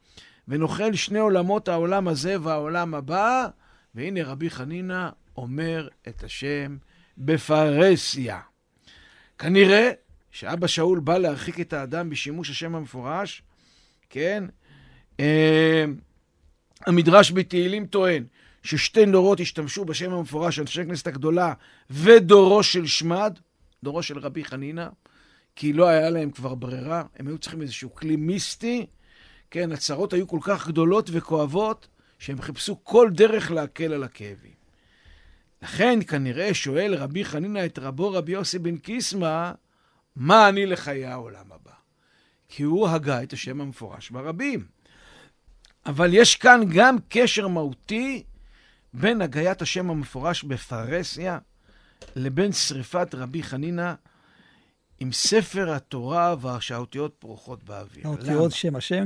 ונוכל 0.48 0.94
שני 0.94 1.18
עולמות, 1.18 1.68
העולם 1.68 2.08
הזה 2.08 2.36
והעולם 2.40 2.94
הבא. 2.94 3.46
והנה 3.94 4.24
רבי 4.24 4.50
חנינא 4.50 5.08
אומר 5.36 5.88
את 6.08 6.24
השם 6.24 6.76
בפרהסיה. 7.18 8.40
כנראה 9.38 9.90
שאבא 10.30 10.66
שאול 10.66 11.00
בא 11.00 11.18
להרחיק 11.18 11.60
את 11.60 11.72
האדם 11.72 12.10
בשימוש 12.10 12.50
השם 12.50 12.74
המפורש, 12.74 13.42
כן? 14.10 14.44
המדרש 16.86 17.32
בתהילים 17.32 17.86
טוען 17.86 18.24
ששתי 18.62 19.06
דורות 19.06 19.40
השתמשו 19.40 19.84
בשם 19.84 20.12
המפורש, 20.12 20.58
אנשי 20.58 20.80
הכנסת 20.80 21.06
הגדולה 21.06 21.52
ודורו 21.90 22.62
של 22.62 22.86
שמד, 22.86 23.38
דורו 23.82 24.02
של 24.02 24.18
רבי 24.18 24.44
חנינא, 24.44 24.88
כי 25.56 25.72
לא 25.72 25.88
היה 25.88 26.10
להם 26.10 26.30
כבר 26.30 26.54
ברירה, 26.54 27.02
הם 27.16 27.28
היו 27.28 27.38
צריכים 27.38 27.62
איזשהו 27.62 27.94
כלי 27.94 28.16
מיסטי, 28.16 28.86
כן, 29.50 29.72
הצרות 29.72 30.12
היו 30.12 30.28
כל 30.28 30.38
כך 30.42 30.68
גדולות 30.68 31.10
וכואבות, 31.12 31.88
שהם 32.18 32.42
חיפשו 32.42 32.84
כל 32.84 33.10
דרך 33.12 33.50
להקל 33.50 33.92
על 33.92 34.02
הכאבים. 34.02 34.58
לכן 35.62 35.98
כנראה 36.06 36.54
שואל 36.54 36.94
רבי 36.94 37.24
חנינא 37.24 37.66
את 37.66 37.78
רבו 37.78 38.10
רבי 38.12 38.32
יוסי 38.32 38.58
בן 38.58 38.76
קיסמא, 38.76 39.52
מה 40.16 40.48
אני 40.48 40.66
לחיי 40.66 41.06
העולם 41.06 41.52
הבא? 41.52 41.72
כי 42.48 42.62
הוא 42.62 42.88
הגה 42.88 43.22
את 43.22 43.32
השם 43.32 43.60
המפורש 43.60 44.10
ברבים. 44.10 44.77
אבל 45.86 46.14
יש 46.14 46.36
כאן 46.36 46.60
גם 46.74 46.96
קשר 47.08 47.48
מהותי 47.48 48.22
בין 48.94 49.22
הגיית 49.22 49.62
השם 49.62 49.90
המפורש 49.90 50.42
בפרהסיה 50.42 51.38
לבין 52.16 52.52
שריפת 52.52 53.14
רבי 53.14 53.42
חנינא 53.42 53.94
עם 55.00 55.12
ספר 55.12 55.70
התורה 55.70 56.34
והשאותיות 56.40 57.14
פרוחות 57.18 57.64
באוויר. 57.64 58.06
האותיות 58.06 58.52
שם 58.52 58.76
השם? 58.76 59.04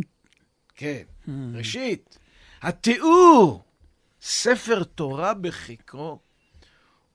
כן. 0.75 1.03
Hmm. 1.27 1.31
ראשית, 1.55 2.19
התיאור, 2.63 3.65
ספר 4.23 4.85
תורה 4.85 5.35
בחיקרו, 5.35 6.19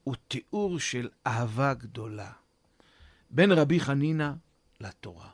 הוא 0.04 0.16
תיאור 0.28 0.80
של 0.80 1.10
אהבה 1.28 1.74
גדולה 1.74 2.32
בין 3.30 3.52
רבי 3.52 3.80
חנינא 3.80 4.32
לתורה. 4.82 5.30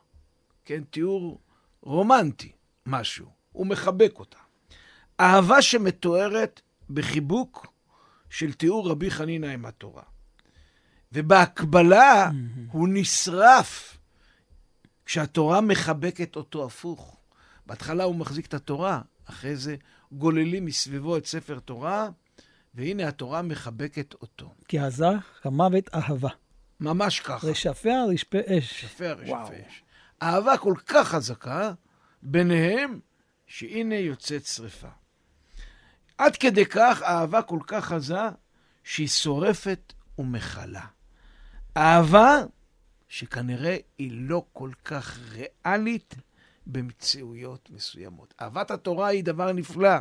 כן, 0.66 0.84
תיאור 0.84 1.42
רומנטי, 1.82 2.52
משהו. 2.86 3.43
הוא 3.54 3.68
מחבק 3.68 4.14
אותה. 4.20 4.38
אהבה 5.20 5.62
שמתוארת 5.62 6.62
בחיבוק 6.90 7.68
של 8.30 8.54
תיאור 8.54 8.90
רבי 8.90 9.12
חנינא 9.12 9.46
עם 9.46 9.66
התורה. 9.66 10.04
ובהקבלה 11.12 12.30
הוא 12.72 12.88
נשרף 12.92 13.98
כשהתורה 15.06 15.62
מחבקת 15.62 16.36
אותו 16.36 16.66
הפוך. 16.66 17.18
בהתחלה 17.66 18.04
הוא 18.04 18.16
מחזיק 18.16 18.46
את 18.46 18.54
התורה, 18.54 19.02
אחרי 19.26 19.56
זה 19.56 19.76
גוללים 20.12 20.66
מסביבו 20.66 21.18
את 21.18 21.26
ספר 21.26 21.60
תורה, 21.60 22.10
והנה 22.74 23.08
התורה 23.08 23.42
מחבקת 23.42 24.14
אותו. 24.14 24.54
כי 24.68 24.80
עזה 24.80 25.06
המוות 25.44 25.90
אהבה. 25.96 26.30
ממש 26.80 27.20
ככה. 27.20 27.48
רשפיה 27.48 28.06
רשפה 28.06 28.38
אש. 28.48 28.84
רשפיה 28.84 29.14
רשפה 29.14 29.54
אש. 29.68 29.84
אהבה 30.24 30.58
כל 30.58 30.74
כך 30.86 31.08
חזקה 31.08 31.74
ביניהם, 32.22 33.00
שהנה 33.54 33.96
יוצאת 33.96 34.46
שרפה. 34.46 34.88
עד 36.18 36.36
כדי 36.36 36.66
כך 36.66 37.02
אהבה 37.02 37.42
כל 37.42 37.60
כך 37.68 37.92
עזה, 37.92 38.30
שהיא 38.84 39.08
שורפת 39.08 39.94
ומכלה. 40.20 40.86
אהבה 41.78 42.36
שכנראה 43.08 43.78
היא 43.98 44.12
לא 44.14 44.46
כל 44.54 44.72
כך 44.86 45.20
ריאלית 45.32 46.16
במציאויות 46.68 47.70
מסוימות. 47.70 48.34
אהבת 48.42 48.72
התורה 48.72 49.08
היא 49.08 49.24
דבר 49.24 49.52
נפלא. 49.52 49.98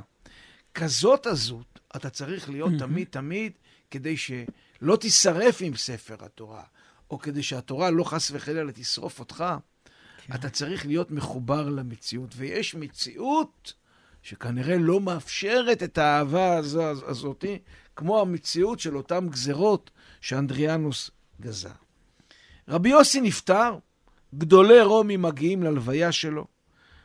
כזאת 0.75 1.27
עזות 1.27 1.81
אתה 1.97 2.11
צריך 2.11 2.51
להיות 2.51 2.73
תמיד 2.79 3.09
תמיד 3.11 3.53
כדי 3.91 4.17
שלא 4.17 4.97
תישרף 4.97 5.59
עם 5.61 5.77
ספר 5.77 6.25
התורה, 6.25 6.65
או 7.11 7.19
כדי 7.19 7.43
שהתורה 7.43 7.91
לא 7.91 8.05
חס 8.05 8.31
וחלילה 8.31 8.73
תשרוף 8.73 9.21
אותך. 9.21 9.45
כן. 10.27 10.35
אתה 10.35 10.51
צריך 10.51 10.87
להיות 10.87 11.11
מחובר 11.11 11.69
למציאות, 11.69 12.35
ויש 12.37 12.75
מציאות 12.75 13.73
שכנראה 14.23 14.77
לא 14.77 15.01
מאפשרת 15.01 15.83
את 15.83 15.99
האהבה 15.99 16.57
הזאת, 16.57 17.45
כמו 17.97 18.21
המציאות 18.21 18.81
של 18.81 18.97
אותן 18.97 19.29
גזרות 19.29 19.91
שאנדריאנוס 20.21 21.11
גזר. 21.41 21.71
רבי 22.69 22.89
יוסי 22.89 23.21
נפטר, 23.21 23.79
גדולי 24.35 24.83
רומי 24.83 25.17
מגיעים 25.17 25.63
ללוויה 25.63 26.13
שלו, 26.13 26.47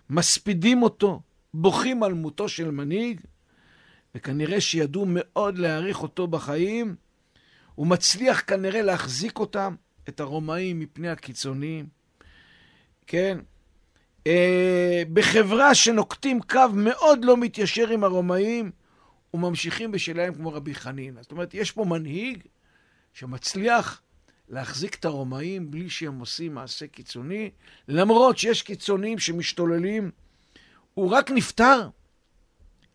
מספידים 0.10 0.84
אותו, 0.84 1.22
בוכים 1.54 2.04
על 2.04 2.14
מותו 2.14 2.50
של 2.50 2.72
מנהיג, 2.72 3.22
וכנראה 4.16 4.62
שידעו 4.62 5.06
מאוד 5.08 5.58
להעריך 5.58 6.04
אותו 6.04 6.28
בחיים, 6.28 6.96
הוא 7.76 7.88
מצליח 7.88 8.44
כנראה 8.48 8.82
להחזיק 8.82 9.40
אותם, 9.40 9.76
את 10.10 10.20
הרומאים, 10.20 10.80
מפני 10.80 11.10
הקיצוניים. 11.10 11.97
כן? 13.08 13.38
אה, 14.28 15.04
בחברה 15.14 15.76
שנוקטים 15.76 16.42
קו 16.42 16.70
מאוד 16.74 17.26
לא 17.26 17.38
מתיישר 17.38 17.90
עם 17.90 18.04
הרומאים, 18.04 18.72
וממשיכים 19.34 19.92
בשלהם 19.92 20.34
כמו 20.34 20.54
רבי 20.54 20.76
חנינא. 20.76 21.22
זאת 21.22 21.32
אומרת, 21.32 21.54
יש 21.54 21.72
פה 21.72 21.86
מנהיג 21.86 22.44
שמצליח 23.14 24.02
להחזיק 24.50 24.96
את 24.96 25.06
הרומאים 25.06 25.72
בלי 25.72 25.90
שהם 25.90 26.20
עושים 26.20 26.54
מעשה 26.54 26.88
קיצוני, 26.88 27.50
למרות 27.88 28.38
שיש 28.38 28.62
קיצונים 28.62 29.20
שמשתוללים. 29.20 30.12
הוא 30.94 31.12
רק 31.12 31.32
נפטר, 31.32 31.90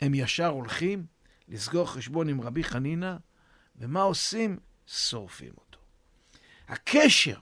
הם 0.01 0.15
ישר 0.15 0.47
הולכים 0.47 1.07
לסגור 1.49 1.93
חשבון 1.93 2.29
עם 2.29 2.41
רבי 2.41 2.65
חנינא, 2.65 3.17
ומה 3.77 4.03
עושים? 4.03 4.59
שורפים 4.87 5.53
אותו. 5.59 5.79
הקשר 6.69 7.37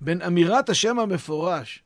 בין 0.00 0.22
אמירת 0.22 0.68
השם 0.68 0.98
המפורש, 0.98 1.82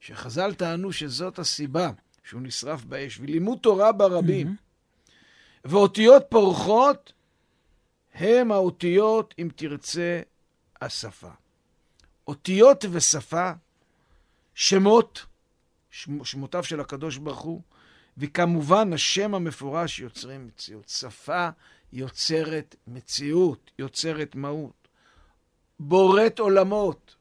שחז"ל 0.00 0.54
טענו 0.54 0.92
שזאת 0.92 1.38
הסיבה 1.38 1.90
שהוא 2.24 2.42
נשרף 2.42 2.84
באש, 2.84 3.18
ולימוד 3.20 3.58
תורה 3.58 3.92
ברבים, 3.92 4.46
mm-hmm. 4.46 5.68
ואותיות 5.70 6.22
פורחות, 6.28 7.12
הם 8.14 8.52
האותיות, 8.52 9.34
אם 9.38 9.48
תרצה, 9.56 10.20
השפה. 10.80 11.30
אותיות 12.26 12.84
ושפה, 12.90 13.52
שמות, 14.54 15.26
שמותיו 16.24 16.64
של 16.64 16.80
הקדוש 16.80 17.16
ברוך 17.16 17.40
הוא, 17.40 17.62
וכמובן 18.18 18.92
השם 18.92 19.34
המפורש 19.34 20.00
יוצרים 20.00 20.46
מציאות. 20.46 20.88
שפה 20.88 21.48
יוצרת 21.92 22.76
מציאות, 22.86 23.70
יוצרת 23.78 24.34
מהות. 24.34 24.88
בוראת 25.80 26.38
עולמות, 26.38 27.16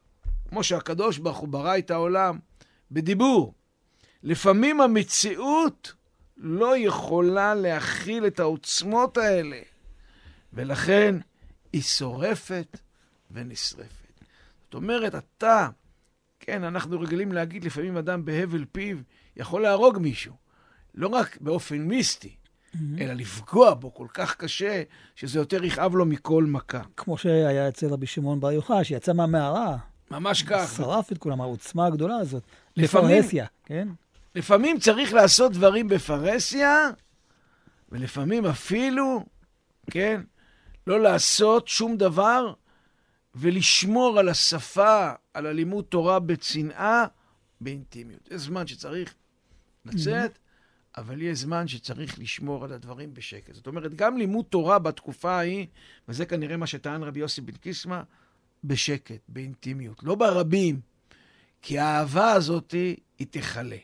כמו 0.51 0.63
שהקדוש 0.63 1.17
ברוך 1.17 1.37
הוא 1.37 1.49
ברא 1.49 1.77
את 1.77 1.91
העולם, 1.91 2.39
בדיבור. 2.91 3.53
לפעמים 4.23 4.81
המציאות 4.81 5.93
לא 6.37 6.77
יכולה 6.77 7.55
להכיל 7.55 8.27
את 8.27 8.39
העוצמות 8.39 9.17
האלה, 9.17 9.59
ולכן 10.53 11.15
היא 11.73 11.81
שורפת 11.81 12.77
ונשרפת. 13.31 14.23
זאת 14.63 14.73
אומרת, 14.73 15.15
אתה, 15.15 15.69
כן, 16.39 16.63
אנחנו 16.63 16.99
רגילים 16.99 17.31
להגיד 17.31 17.63
לפעמים 17.63 17.97
אדם 17.97 18.25
בהבל 18.25 18.65
פיו 18.71 18.97
יכול 19.35 19.61
להרוג 19.61 19.97
מישהו. 19.97 20.33
לא 20.95 21.07
רק 21.07 21.37
באופן 21.41 21.77
מיסטי, 21.77 22.35
mm-hmm. 22.35 22.77
אלא 22.99 23.13
לפגוע 23.13 23.73
בו 23.73 23.93
כל 23.93 24.07
כך 24.13 24.35
קשה, 24.35 24.83
שזה 25.15 25.39
יותר 25.39 25.63
יכאב 25.63 25.95
לו 25.95 26.05
מכל 26.05 26.43
מכה. 26.43 26.81
כמו 26.97 27.17
שהיה 27.17 27.67
אצל 27.67 27.87
רבי 27.87 28.07
שמעון 28.07 28.39
בר 28.39 28.51
יוחאי, 28.51 28.83
שיצא 28.83 29.13
מהמערה. 29.13 29.90
ממש 30.11 30.43
כך. 30.43 30.73
שרף 30.77 31.11
את 31.11 31.17
כולם, 31.17 31.41
העוצמה 31.41 31.85
הגדולה 31.85 32.15
הזאת. 32.15 32.43
לפעמים, 32.77 33.17
לפרהסיה, 33.17 33.45
כן? 33.65 33.87
לפעמים 34.35 34.79
צריך 34.79 35.13
לעשות 35.13 35.51
דברים 35.51 35.87
בפרהסיה, 35.87 36.89
ולפעמים 37.89 38.45
אפילו, 38.45 39.25
כן, 39.91 40.21
לא 40.87 40.99
לעשות 40.99 41.67
שום 41.67 41.97
דבר 41.97 42.53
ולשמור 43.35 44.19
על 44.19 44.29
השפה, 44.29 45.11
על 45.33 45.45
הלימוד 45.45 45.85
תורה 45.85 46.19
בצנעה, 46.19 47.05
באינטימיות. 47.61 48.31
יש 48.31 48.41
זמן 48.41 48.67
שצריך 48.67 49.13
לצאת, 49.85 50.37
אבל 50.97 51.21
יש 51.21 51.39
זמן 51.39 51.67
שצריך 51.67 52.19
לשמור 52.19 52.63
על 52.63 52.73
הדברים 52.73 53.13
בשקט. 53.13 53.53
זאת 53.53 53.67
אומרת, 53.67 53.93
גם 53.93 54.17
לימוד 54.17 54.45
תורה 54.45 54.79
בתקופה 54.79 55.31
ההיא, 55.31 55.67
וזה 56.07 56.25
כנראה 56.25 56.57
מה 56.57 56.67
שטען 56.67 57.03
רבי 57.03 57.19
יוסי 57.19 57.41
בן 57.41 57.55
קיסמא, 57.55 58.01
בשקט, 58.63 59.21
באינטימיות, 59.27 60.03
לא 60.03 60.15
ברבים, 60.15 60.79
כי 61.61 61.79
האהבה 61.79 62.31
הזאת 62.31 62.71
היא 63.19 63.27
תכלה. 63.29 63.77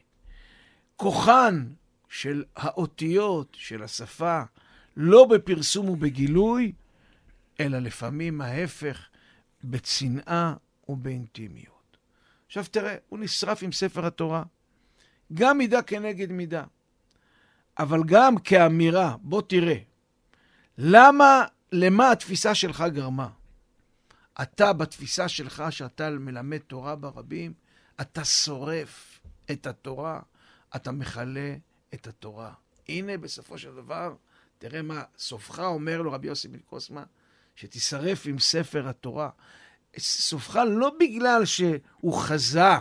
כוחן, 0.95 1.67
של 2.09 2.43
האותיות, 2.55 3.57
של 3.59 3.83
השפה, 3.83 4.41
לא 4.97 5.25
בפרסום 5.25 5.89
ובגילוי, 5.89 6.71
אלא 7.59 7.79
לפעמים 7.79 8.41
ההפך, 8.41 9.07
בצנעה 9.63 10.53
ובאינטימיות. 10.89 11.97
עכשיו 12.47 12.65
תראה, 12.71 12.95
הוא 13.09 13.19
נשרף 13.19 13.63
עם 13.63 13.71
ספר 13.71 14.05
התורה. 14.05 14.43
גם 15.33 15.57
מידה 15.57 15.81
כנגד 15.81 16.31
מידה. 16.31 16.63
אבל 17.79 18.03
גם 18.05 18.37
כאמירה, 18.37 19.15
בוא 19.21 19.41
תראה, 19.41 19.77
למה, 20.77 21.45
למה 21.71 22.11
התפיסה 22.11 22.55
שלך 22.55 22.83
גרמה? 22.93 23.29
אתה, 24.41 24.73
בתפיסה 24.73 25.27
שלך, 25.27 25.63
שאתה 25.69 26.09
מלמד 26.09 26.57
תורה 26.57 26.95
ברבים, 26.95 27.53
אתה 28.01 28.25
שורף 28.25 29.19
את 29.51 29.67
התורה, 29.67 30.19
אתה 30.75 30.91
מכלה 30.91 31.55
את 31.93 32.07
התורה. 32.07 32.53
הנה, 32.89 33.17
בסופו 33.17 33.57
של 33.57 33.75
דבר, 33.75 34.15
תראה 34.57 34.81
מה 34.81 35.03
סופך 35.17 35.59
אומר 35.59 36.01
לו 36.01 36.11
רבי 36.11 36.27
יוסי 36.27 36.47
בן 36.47 36.59
קוסמה, 36.59 37.03
שתישרף 37.55 38.27
עם 38.27 38.39
ספר 38.39 38.89
התורה. 38.89 39.29
סופך 39.97 40.55
לא 40.69 40.91
בגלל 40.99 41.45
שהוא 41.45 42.13
חזה 42.13 42.73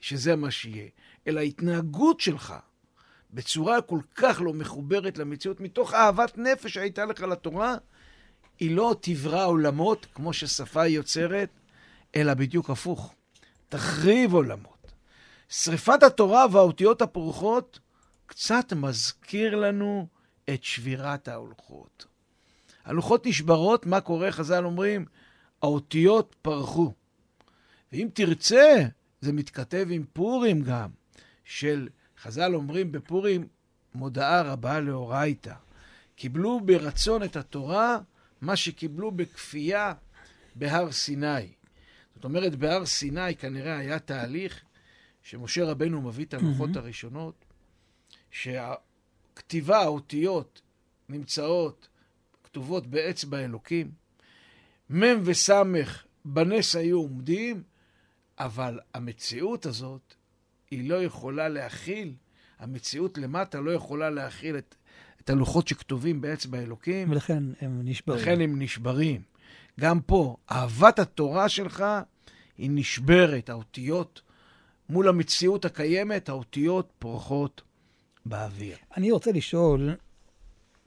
שזה 0.00 0.36
מה 0.36 0.50
שיהיה, 0.50 0.88
אלא 1.26 1.40
ההתנהגות 1.40 2.20
שלך 2.20 2.54
בצורה 3.30 3.82
כל 3.82 4.00
כך 4.14 4.40
לא 4.44 4.52
מחוברת 4.52 5.18
למציאות, 5.18 5.60
מתוך 5.60 5.94
אהבת 5.94 6.38
נפש 6.38 6.74
שהייתה 6.74 7.04
לך 7.04 7.20
לתורה, 7.20 7.76
היא 8.60 8.76
לא 8.76 8.96
תברא 9.00 9.46
עולמות 9.46 10.06
כמו 10.14 10.32
ששפה 10.32 10.86
יוצרת, 10.86 11.48
אלא 12.16 12.34
בדיוק 12.34 12.70
הפוך. 12.70 13.14
תחריב 13.68 14.34
עולמות. 14.34 14.92
שריפת 15.48 16.02
התורה 16.02 16.46
והאותיות 16.52 17.02
הפורחות 17.02 17.78
קצת 18.26 18.72
מזכיר 18.72 19.56
לנו 19.56 20.06
את 20.50 20.64
שבירת 20.64 21.28
ההולכות. 21.28 22.06
הלוחות 22.84 23.26
נשברות, 23.26 23.86
מה 23.86 24.00
קורה? 24.00 24.32
חז"ל 24.32 24.64
אומרים, 24.64 25.04
האותיות 25.62 26.36
פרחו. 26.42 26.92
ואם 27.92 28.08
תרצה, 28.14 28.86
זה 29.20 29.32
מתכתב 29.32 29.86
עם 29.90 30.04
פורים 30.12 30.62
גם, 30.62 30.88
של, 31.44 31.88
חז"ל 32.22 32.54
אומרים 32.54 32.92
בפורים, 32.92 33.46
מודעה 33.94 34.42
רבה 34.42 34.80
לאורייתא. 34.80 35.54
קיבלו 36.16 36.60
ברצון 36.64 37.22
את 37.22 37.36
התורה, 37.36 37.98
מה 38.40 38.56
שקיבלו 38.56 39.10
בכפייה 39.10 39.92
בהר 40.54 40.92
סיני. 40.92 41.52
זאת 42.14 42.24
אומרת, 42.24 42.56
בהר 42.56 42.86
סיני 42.86 43.36
כנראה 43.36 43.78
היה 43.78 43.98
תהליך 43.98 44.64
שמשה 45.22 45.64
רבנו 45.64 46.02
מביא 46.02 46.24
את 46.24 46.34
הלוחות 46.34 46.70
mm-hmm. 46.70 46.78
הראשונות, 46.78 47.44
שהכתיבה, 48.30 49.78
האותיות, 49.78 50.62
נמצאות, 51.08 51.88
כתובות 52.44 52.86
באצבע 52.86 53.38
אלוקים. 53.38 53.90
מ' 54.90 55.02
וס' 55.24 55.50
בנס 56.24 56.76
היו 56.76 56.98
עומדים, 56.98 57.62
אבל 58.38 58.80
המציאות 58.94 59.66
הזאת, 59.66 60.14
היא 60.70 60.90
לא 60.90 61.02
יכולה 61.02 61.48
להכיל, 61.48 62.14
המציאות 62.58 63.18
למטה 63.18 63.60
לא 63.60 63.70
יכולה 63.70 64.10
להכיל 64.10 64.58
את, 64.58 64.74
את 65.30 65.34
הלוחות 65.34 65.68
שכתובים 65.68 66.20
באצבע 66.20 66.58
אלוקים. 66.58 67.10
ולכן 67.10 67.42
הם 67.60 67.80
נשברים. 67.84 68.20
לכן 68.20 68.40
הם 68.40 68.62
נשברים. 68.62 69.22
גם 69.80 70.00
פה, 70.00 70.36
אהבת 70.50 70.98
התורה 70.98 71.48
שלך 71.48 71.84
היא 72.58 72.70
נשברת, 72.72 73.50
האותיות 73.50 74.22
מול 74.88 75.08
המציאות 75.08 75.64
הקיימת, 75.64 76.28
האותיות 76.28 76.92
פורחות 76.98 77.62
באוויר. 78.26 78.76
אני 78.96 79.10
רוצה 79.10 79.32
לשאול, 79.32 79.96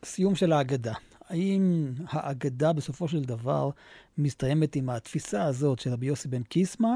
סיום 0.05 0.35
של 0.35 0.51
ההגדה. 0.51 0.93
האם 1.29 1.91
ההגדה 2.09 2.73
בסופו 2.73 3.07
של 3.07 3.23
דבר 3.23 3.69
מסתיימת 4.17 4.75
עם 4.75 4.89
התפיסה 4.89 5.43
הזאת 5.43 5.79
של 5.79 5.89
רבי 5.89 6.05
יוסי 6.05 6.27
בן 6.27 6.43
קיסמא, 6.43 6.89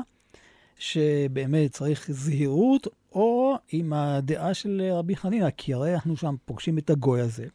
שבאמת 0.79 1.71
צריך 1.71 2.11
זהירות, 2.11 2.87
או 3.11 3.55
עם 3.71 3.93
הדעה 3.93 4.53
של 4.53 4.89
רבי 4.93 5.15
חנינא, 5.15 5.49
כי 5.57 5.73
הרי 5.73 5.93
אנחנו 5.93 6.17
שם 6.17 6.35
פוגשים 6.45 6.77
את 6.77 6.89
הגוי 6.89 7.21
הזה, 7.21 7.45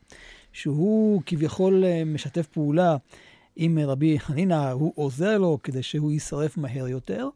שהוא 0.53 1.23
כביכול 1.27 1.85
אה, 1.85 2.03
משתף 2.05 2.47
פעולה 2.47 2.97
עם 3.57 3.79
רבי 3.79 4.19
חנינא, 4.19 4.71
הוא 4.71 4.93
עוזר 4.97 5.39
לו 5.39 5.59
כדי 5.63 5.83
שהוא 5.83 6.13
יישרף 6.13 6.57
מהר 6.57 6.89
יותר, 6.89 7.29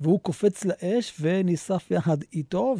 והוא 0.00 0.20
קופץ 0.20 0.64
לאש 0.64 1.14
ונשרף 1.20 1.90
יחד 1.90 2.16
איתו, 2.32 2.76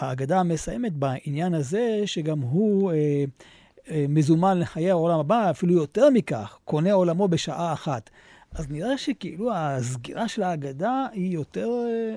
והאגדה 0.00 0.42
מסיימת 0.42 0.92
בעניין 0.92 1.54
הזה 1.54 2.02
שגם 2.06 2.40
הוא 2.40 2.92
אה, 2.92 3.24
אה, 3.90 4.06
מזומן 4.08 4.58
לחיי 4.58 4.90
העולם 4.90 5.18
הבא, 5.18 5.50
אפילו 5.50 5.72
יותר 5.72 6.10
מכך, 6.10 6.58
קונה 6.64 6.92
עולמו 6.92 7.28
בשעה 7.28 7.72
אחת. 7.72 8.10
אז 8.52 8.70
נראה 8.70 8.98
שכאילו 8.98 9.54
הסגירה 9.54 10.28
של 10.28 10.42
ההגדה 10.42 11.06
היא 11.12 11.34
יותר 11.34 11.68
אה, 11.68 12.16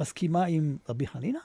מסכימה 0.00 0.44
עם 0.44 0.76
רבי 0.88 1.06
חנינא? 1.06 1.38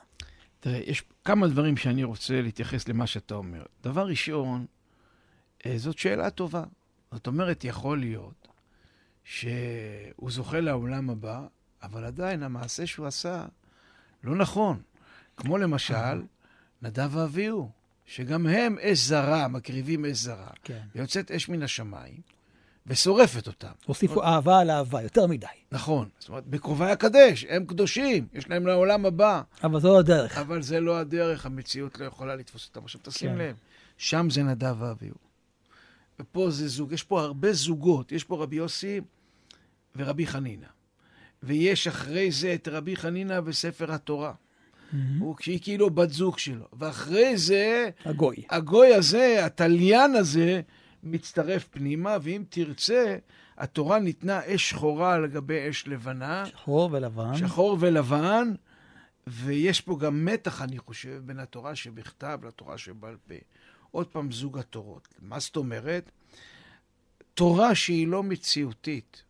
תראה, 0.60 0.78
יש 0.86 1.04
כמה 1.26 1.48
דברים 1.48 1.78
שאני 1.78 2.04
רוצה 2.04 2.42
להתייחס 2.42 2.88
למה 2.88 3.08
שאתה 3.08 3.36
אומר. 3.36 3.64
דבר 3.84 4.08
ראשון, 4.08 4.66
אה, 5.66 5.78
זאת 5.78 5.98
שאלה 5.98 6.30
טובה. 6.30 6.64
זאת 7.12 7.28
אומרת, 7.28 7.64
יכול 7.64 8.00
להיות 8.00 8.48
שהוא 9.24 10.32
זוכה 10.32 10.60
לעולם 10.60 11.10
הבא, 11.10 11.46
אבל 11.84 12.06
עדיין 12.06 12.44
המעשה 12.44 12.88
שהוא 12.88 13.08
עשה 13.08 13.46
לא 14.24 14.36
נכון. 14.36 14.82
כמו 15.38 15.58
למשל, 15.58 16.24
נדב 16.82 17.16
ואביהו, 17.16 17.72
שגם 18.06 18.48
הם 18.48 18.76
אש 18.82 19.00
זרה, 19.00 19.48
מקריבים 19.48 20.06
אש 20.06 20.18
זרה. 20.18 20.50
כן. 20.64 20.82
ויוצאת 20.96 21.32
אש 21.32 21.50
מן 21.50 21.64
השמיים, 21.64 22.22
ושורפת 22.88 23.48
אותם. 23.48 23.72
הוסיפו 23.86 24.14
אומרת, 24.14 24.28
אהבה 24.28 24.60
על 24.60 24.72
אהבה, 24.72 25.02
יותר 25.02 25.28
מדי. 25.28 25.48
נכון. 25.72 26.10
זאת 26.20 26.30
אומרת, 26.30 26.48
בקרובי 26.48 26.86
הקדש, 26.86 27.46
הם 27.50 27.66
קדושים, 27.66 28.28
יש 28.34 28.50
להם 28.50 28.68
לעולם 28.68 29.06
הבא. 29.06 29.42
אבל 29.64 29.80
זו 29.80 29.88
לא 29.94 30.00
הדרך. 30.00 30.38
אבל 30.38 30.62
זה 30.62 30.80
לא 30.80 30.98
הדרך, 30.98 31.46
המציאות 31.46 32.00
לא 32.00 32.06
יכולה 32.06 32.36
לתפוס 32.36 32.68
אותם. 32.68 32.84
עכשיו 32.84 33.02
תשים 33.04 33.30
כן. 33.30 33.38
לב, 33.38 33.56
שם 33.98 34.28
זה 34.30 34.44
נדב 34.44 34.76
ואביהו. 34.80 35.16
ופה 36.20 36.50
זה 36.50 36.68
זוג, 36.68 36.92
יש 36.92 37.04
פה 37.04 37.22
הרבה 37.22 37.54
זוגות. 37.54 38.12
יש 38.12 38.24
פה 38.24 38.44
רבי 38.44 38.56
יוסי 38.56 39.02
ורבי 39.96 40.28
חנינא. 40.28 40.68
ויש 41.44 41.88
אחרי 41.88 42.32
זה 42.32 42.54
את 42.54 42.68
רבי 42.68 42.96
חנינא 42.96 43.40
וספר 43.46 43.92
התורה. 43.92 44.34
Mm-hmm. 44.34 44.96
הוא, 45.20 45.36
כאילו 45.62 45.90
בת 45.90 46.10
זוג 46.10 46.38
שלו. 46.38 46.66
ואחרי 46.74 47.38
זה... 47.38 47.90
הגוי. 48.06 48.36
הגוי 48.50 48.94
הזה, 48.94 49.46
התליין 49.46 50.16
הזה, 50.16 50.62
מצטרף 51.04 51.68
פנימה, 51.72 52.18
ואם 52.22 52.44
תרצה, 52.50 53.18
התורה 53.58 54.00
ניתנה 54.00 54.40
אש 54.56 54.70
שחורה 54.70 55.20
לגבי 55.20 55.70
אש 55.70 55.88
לבנה. 55.88 56.46
שחור 56.46 56.90
ולבן. 56.92 57.38
שחור 57.38 57.78
ולבן, 57.80 58.54
ויש 59.28 59.82
פה 59.82 59.98
גם 60.00 60.26
מתח, 60.26 60.62
אני 60.62 60.78
חושב, 60.78 61.22
בין 61.26 61.40
התורה 61.40 61.76
שבכתב 61.76 62.40
לתורה 62.44 62.78
שבעל 62.78 63.18
פה. 63.28 63.36
עוד 63.92 64.08
פעם, 64.08 64.32
זוג 64.32 64.58
התורות. 64.58 65.08
מה 65.22 65.40
זאת 65.40 65.56
אומרת? 65.56 66.12
תורה 67.34 67.76
שהיא 67.76 68.08
לא 68.08 68.24
מציאותית, 68.24 69.24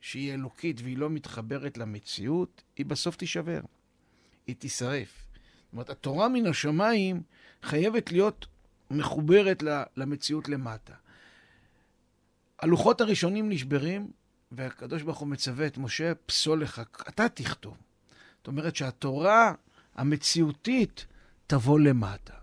שהיא 0.00 0.34
אלוקית 0.34 0.80
והיא 0.80 0.98
לא 0.98 1.10
מתחברת 1.10 1.78
למציאות, 1.78 2.62
היא 2.76 2.86
בסוף 2.86 3.16
תישבר. 3.16 3.60
היא 4.46 4.56
תישרף. 4.56 5.26
זאת 5.64 5.72
אומרת, 5.72 5.90
התורה 5.90 6.28
מן 6.28 6.46
השמיים 6.46 7.22
חייבת 7.62 8.12
להיות 8.12 8.46
מחוברת 8.90 9.62
למציאות 9.96 10.48
למטה. 10.48 10.94
הלוחות 12.58 13.00
הראשונים 13.00 13.48
נשברים, 13.48 14.10
והקדוש 14.52 15.02
ברוך 15.02 15.18
הוא 15.18 15.28
מצווה 15.28 15.66
את 15.66 15.78
משה, 15.78 16.14
פסול 16.14 16.62
לך, 16.62 16.82
אתה 17.08 17.28
תכתוב. 17.28 17.76
זאת 18.38 18.46
אומרת 18.46 18.76
שהתורה 18.76 19.52
המציאותית 19.94 21.06
תבוא 21.46 21.80
למטה. 21.80 22.34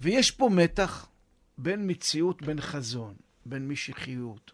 ויש 0.00 0.30
פה 0.30 0.50
מתח 0.52 1.06
בין 1.58 1.90
מציאות, 1.90 2.42
בין 2.42 2.60
חזון, 2.60 3.14
בין 3.46 3.68
משיחיות, 3.68 4.52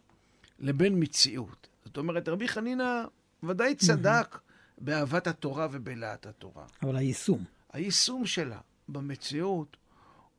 לבין 0.59 1.03
מציאות. 1.03 1.69
זאת 1.85 1.97
אומרת, 1.97 2.29
רבי 2.29 2.49
חנינא 2.49 3.05
ודאי 3.43 3.75
צדק 3.75 4.39
באהבת 4.79 5.27
התורה 5.27 5.69
ובלהט 5.71 6.27
התורה. 6.27 6.67
אבל 6.83 6.97
היישום. 6.97 7.45
היישום 7.73 8.27
שלה 8.27 8.61
במציאות 8.89 9.77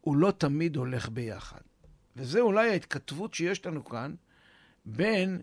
הוא 0.01 0.15
לא 0.15 0.31
תמיד 0.31 0.75
הולך 0.75 1.09
ביחד. 1.09 1.61
וזה 2.15 2.39
אולי 2.39 2.69
ההתכתבות 2.69 3.33
שיש 3.33 3.65
לנו 3.65 3.85
כאן 3.85 4.15
בין 4.85 5.41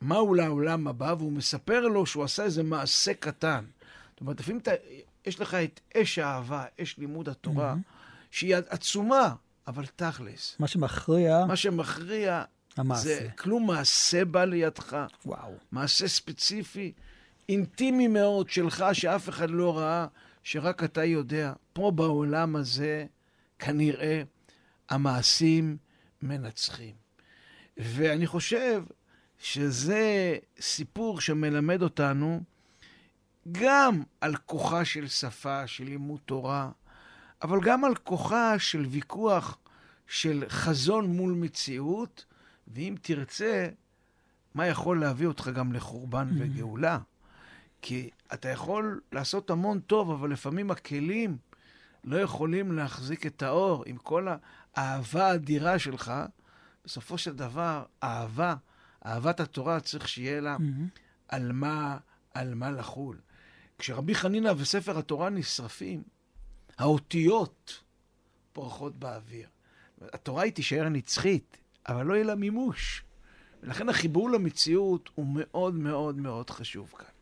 מהו 0.00 0.34
לעולם 0.34 0.86
הבא, 0.86 1.14
והוא 1.18 1.32
מספר 1.32 1.80
לו 1.80 2.06
שהוא 2.06 2.24
עשה 2.24 2.44
איזה 2.44 2.62
מעשה 2.62 3.14
קטן. 3.14 3.64
זאת 4.10 4.20
אומרת, 4.20 4.40
לפעמים 4.40 4.60
אתה, 4.60 4.70
יש 5.26 5.40
לך 5.40 5.54
את 5.54 5.80
אש 5.96 6.18
האהבה, 6.18 6.64
אש 6.82 6.98
לימוד 6.98 7.28
התורה, 7.28 7.72
mm-hmm. 7.72 8.30
שהיא 8.30 8.56
עצומה, 8.56 9.34
אבל 9.66 9.86
תכלס. 9.96 10.56
מה 10.58 10.66
שמכריע... 10.66 11.44
מה 11.46 11.56
שמכריע... 11.56 12.44
המעשה. 12.76 13.02
זה 13.02 13.28
כלום 13.38 13.66
מעשה 13.66 14.24
בא 14.24 14.44
לידך. 14.44 14.96
וואו. 15.26 15.52
מעשה 15.72 16.08
ספציפי, 16.08 16.92
אינטימי 17.48 18.08
מאוד 18.08 18.50
שלך, 18.50 18.84
שאף 18.92 19.28
אחד 19.28 19.50
לא 19.50 19.78
ראה, 19.78 20.06
שרק 20.42 20.84
אתה 20.84 21.04
יודע. 21.04 21.52
פה 21.72 21.90
בעולם 21.90 22.56
הזה, 22.56 23.06
כנראה, 23.58 24.22
המעשים 24.88 25.76
מנצחים. 26.22 27.03
ואני 27.76 28.26
חושב 28.26 28.82
שזה 29.38 30.36
סיפור 30.60 31.20
שמלמד 31.20 31.82
אותנו 31.82 32.42
גם 33.52 34.02
על 34.20 34.36
כוחה 34.36 34.84
של 34.84 35.08
שפה, 35.08 35.66
של 35.66 35.84
לימוד 35.84 36.20
תורה, 36.24 36.70
אבל 37.42 37.60
גם 37.60 37.84
על 37.84 37.94
כוחה 37.94 38.58
של 38.58 38.86
ויכוח 38.86 39.58
של 40.06 40.44
חזון 40.48 41.06
מול 41.06 41.32
מציאות, 41.32 42.24
ואם 42.68 42.94
תרצה, 43.02 43.68
מה 44.54 44.66
יכול 44.66 45.00
להביא 45.00 45.26
אותך 45.26 45.48
גם 45.54 45.72
לחורבן 45.72 46.28
mm-hmm. 46.28 46.34
וגאולה. 46.38 46.98
כי 47.82 48.10
אתה 48.32 48.48
יכול 48.48 49.00
לעשות 49.12 49.50
המון 49.50 49.80
טוב, 49.80 50.10
אבל 50.10 50.30
לפעמים 50.32 50.70
הכלים 50.70 51.36
לא 52.04 52.16
יכולים 52.16 52.72
להחזיק 52.72 53.26
את 53.26 53.42
האור 53.42 53.84
עם 53.86 53.96
כל 53.96 54.28
האהבה 54.74 55.26
האדירה 55.26 55.78
שלך. 55.78 56.12
בסופו 56.84 57.18
של 57.18 57.36
דבר, 57.36 57.84
אהבה, 58.02 58.54
אהבת 59.06 59.40
התורה 59.40 59.80
צריך 59.80 60.08
שיהיה 60.08 60.40
לה 60.40 60.56
mm-hmm. 60.56 60.98
על, 61.28 61.52
מה, 61.52 61.98
על 62.34 62.54
מה 62.54 62.70
לחול. 62.70 63.20
כשרבי 63.78 64.14
חנינא 64.14 64.52
וספר 64.56 64.98
התורה 64.98 65.30
נשרפים, 65.30 66.02
האותיות 66.78 67.82
פורחות 68.52 68.96
באוויר. 68.96 69.48
התורה 70.00 70.42
היא 70.42 70.52
תישאר 70.52 70.88
נצחית, 70.88 71.56
אבל 71.88 72.06
לא 72.06 72.14
יהיה 72.14 72.24
לה 72.24 72.34
מימוש. 72.34 73.04
ולכן 73.62 73.88
החיבור 73.88 74.30
למציאות 74.30 75.10
הוא 75.14 75.26
מאוד 75.34 75.74
מאוד 75.74 76.16
מאוד 76.16 76.50
חשוב 76.50 76.94
כאן. 76.98 77.13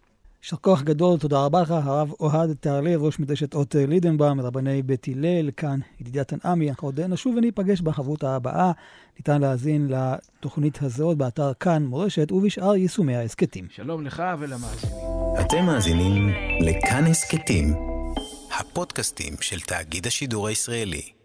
יישר 0.44 0.56
כוח 0.56 0.82
גדול, 0.82 1.18
תודה 1.18 1.44
רבה 1.44 1.62
לך, 1.62 1.70
הרב 1.70 2.12
אוהד 2.20 2.56
תהרלב, 2.60 3.02
ראש 3.02 3.18
מדרשת 3.18 3.54
אות 3.54 3.74
לידנבאום, 3.74 4.40
רבני 4.40 4.82
בית 4.82 5.06
הלל, 5.08 5.50
כאן 5.56 5.80
ידידיה 6.00 6.24
תנעמי. 6.24 6.70
אנחנו 6.70 6.88
עוד 6.88 7.00
נשוב 7.00 7.34
וניפגש 7.36 7.80
בחברותה 7.80 8.36
הבאה. 8.36 8.72
ניתן 9.16 9.40
להאזין 9.40 9.88
לתוכנית 9.90 10.82
הזאת 10.82 11.16
באתר 11.16 11.52
כאן 11.60 11.82
מורשת 11.86 12.32
ובשאר 12.32 12.76
יישומי 12.76 13.16
ההסכתים. 13.16 13.66
שלום 13.70 14.06
לך 14.06 14.22
ולמאזינים. 14.38 14.96
אתם 15.40 15.64
מאזינים 15.64 16.28
לכאן 16.60 17.04
הסכתים, 17.04 17.74
הפודקאסטים 18.60 19.34
של 19.40 19.60
תאגיד 19.60 20.06
השידור 20.06 20.48
הישראלי. 20.48 21.21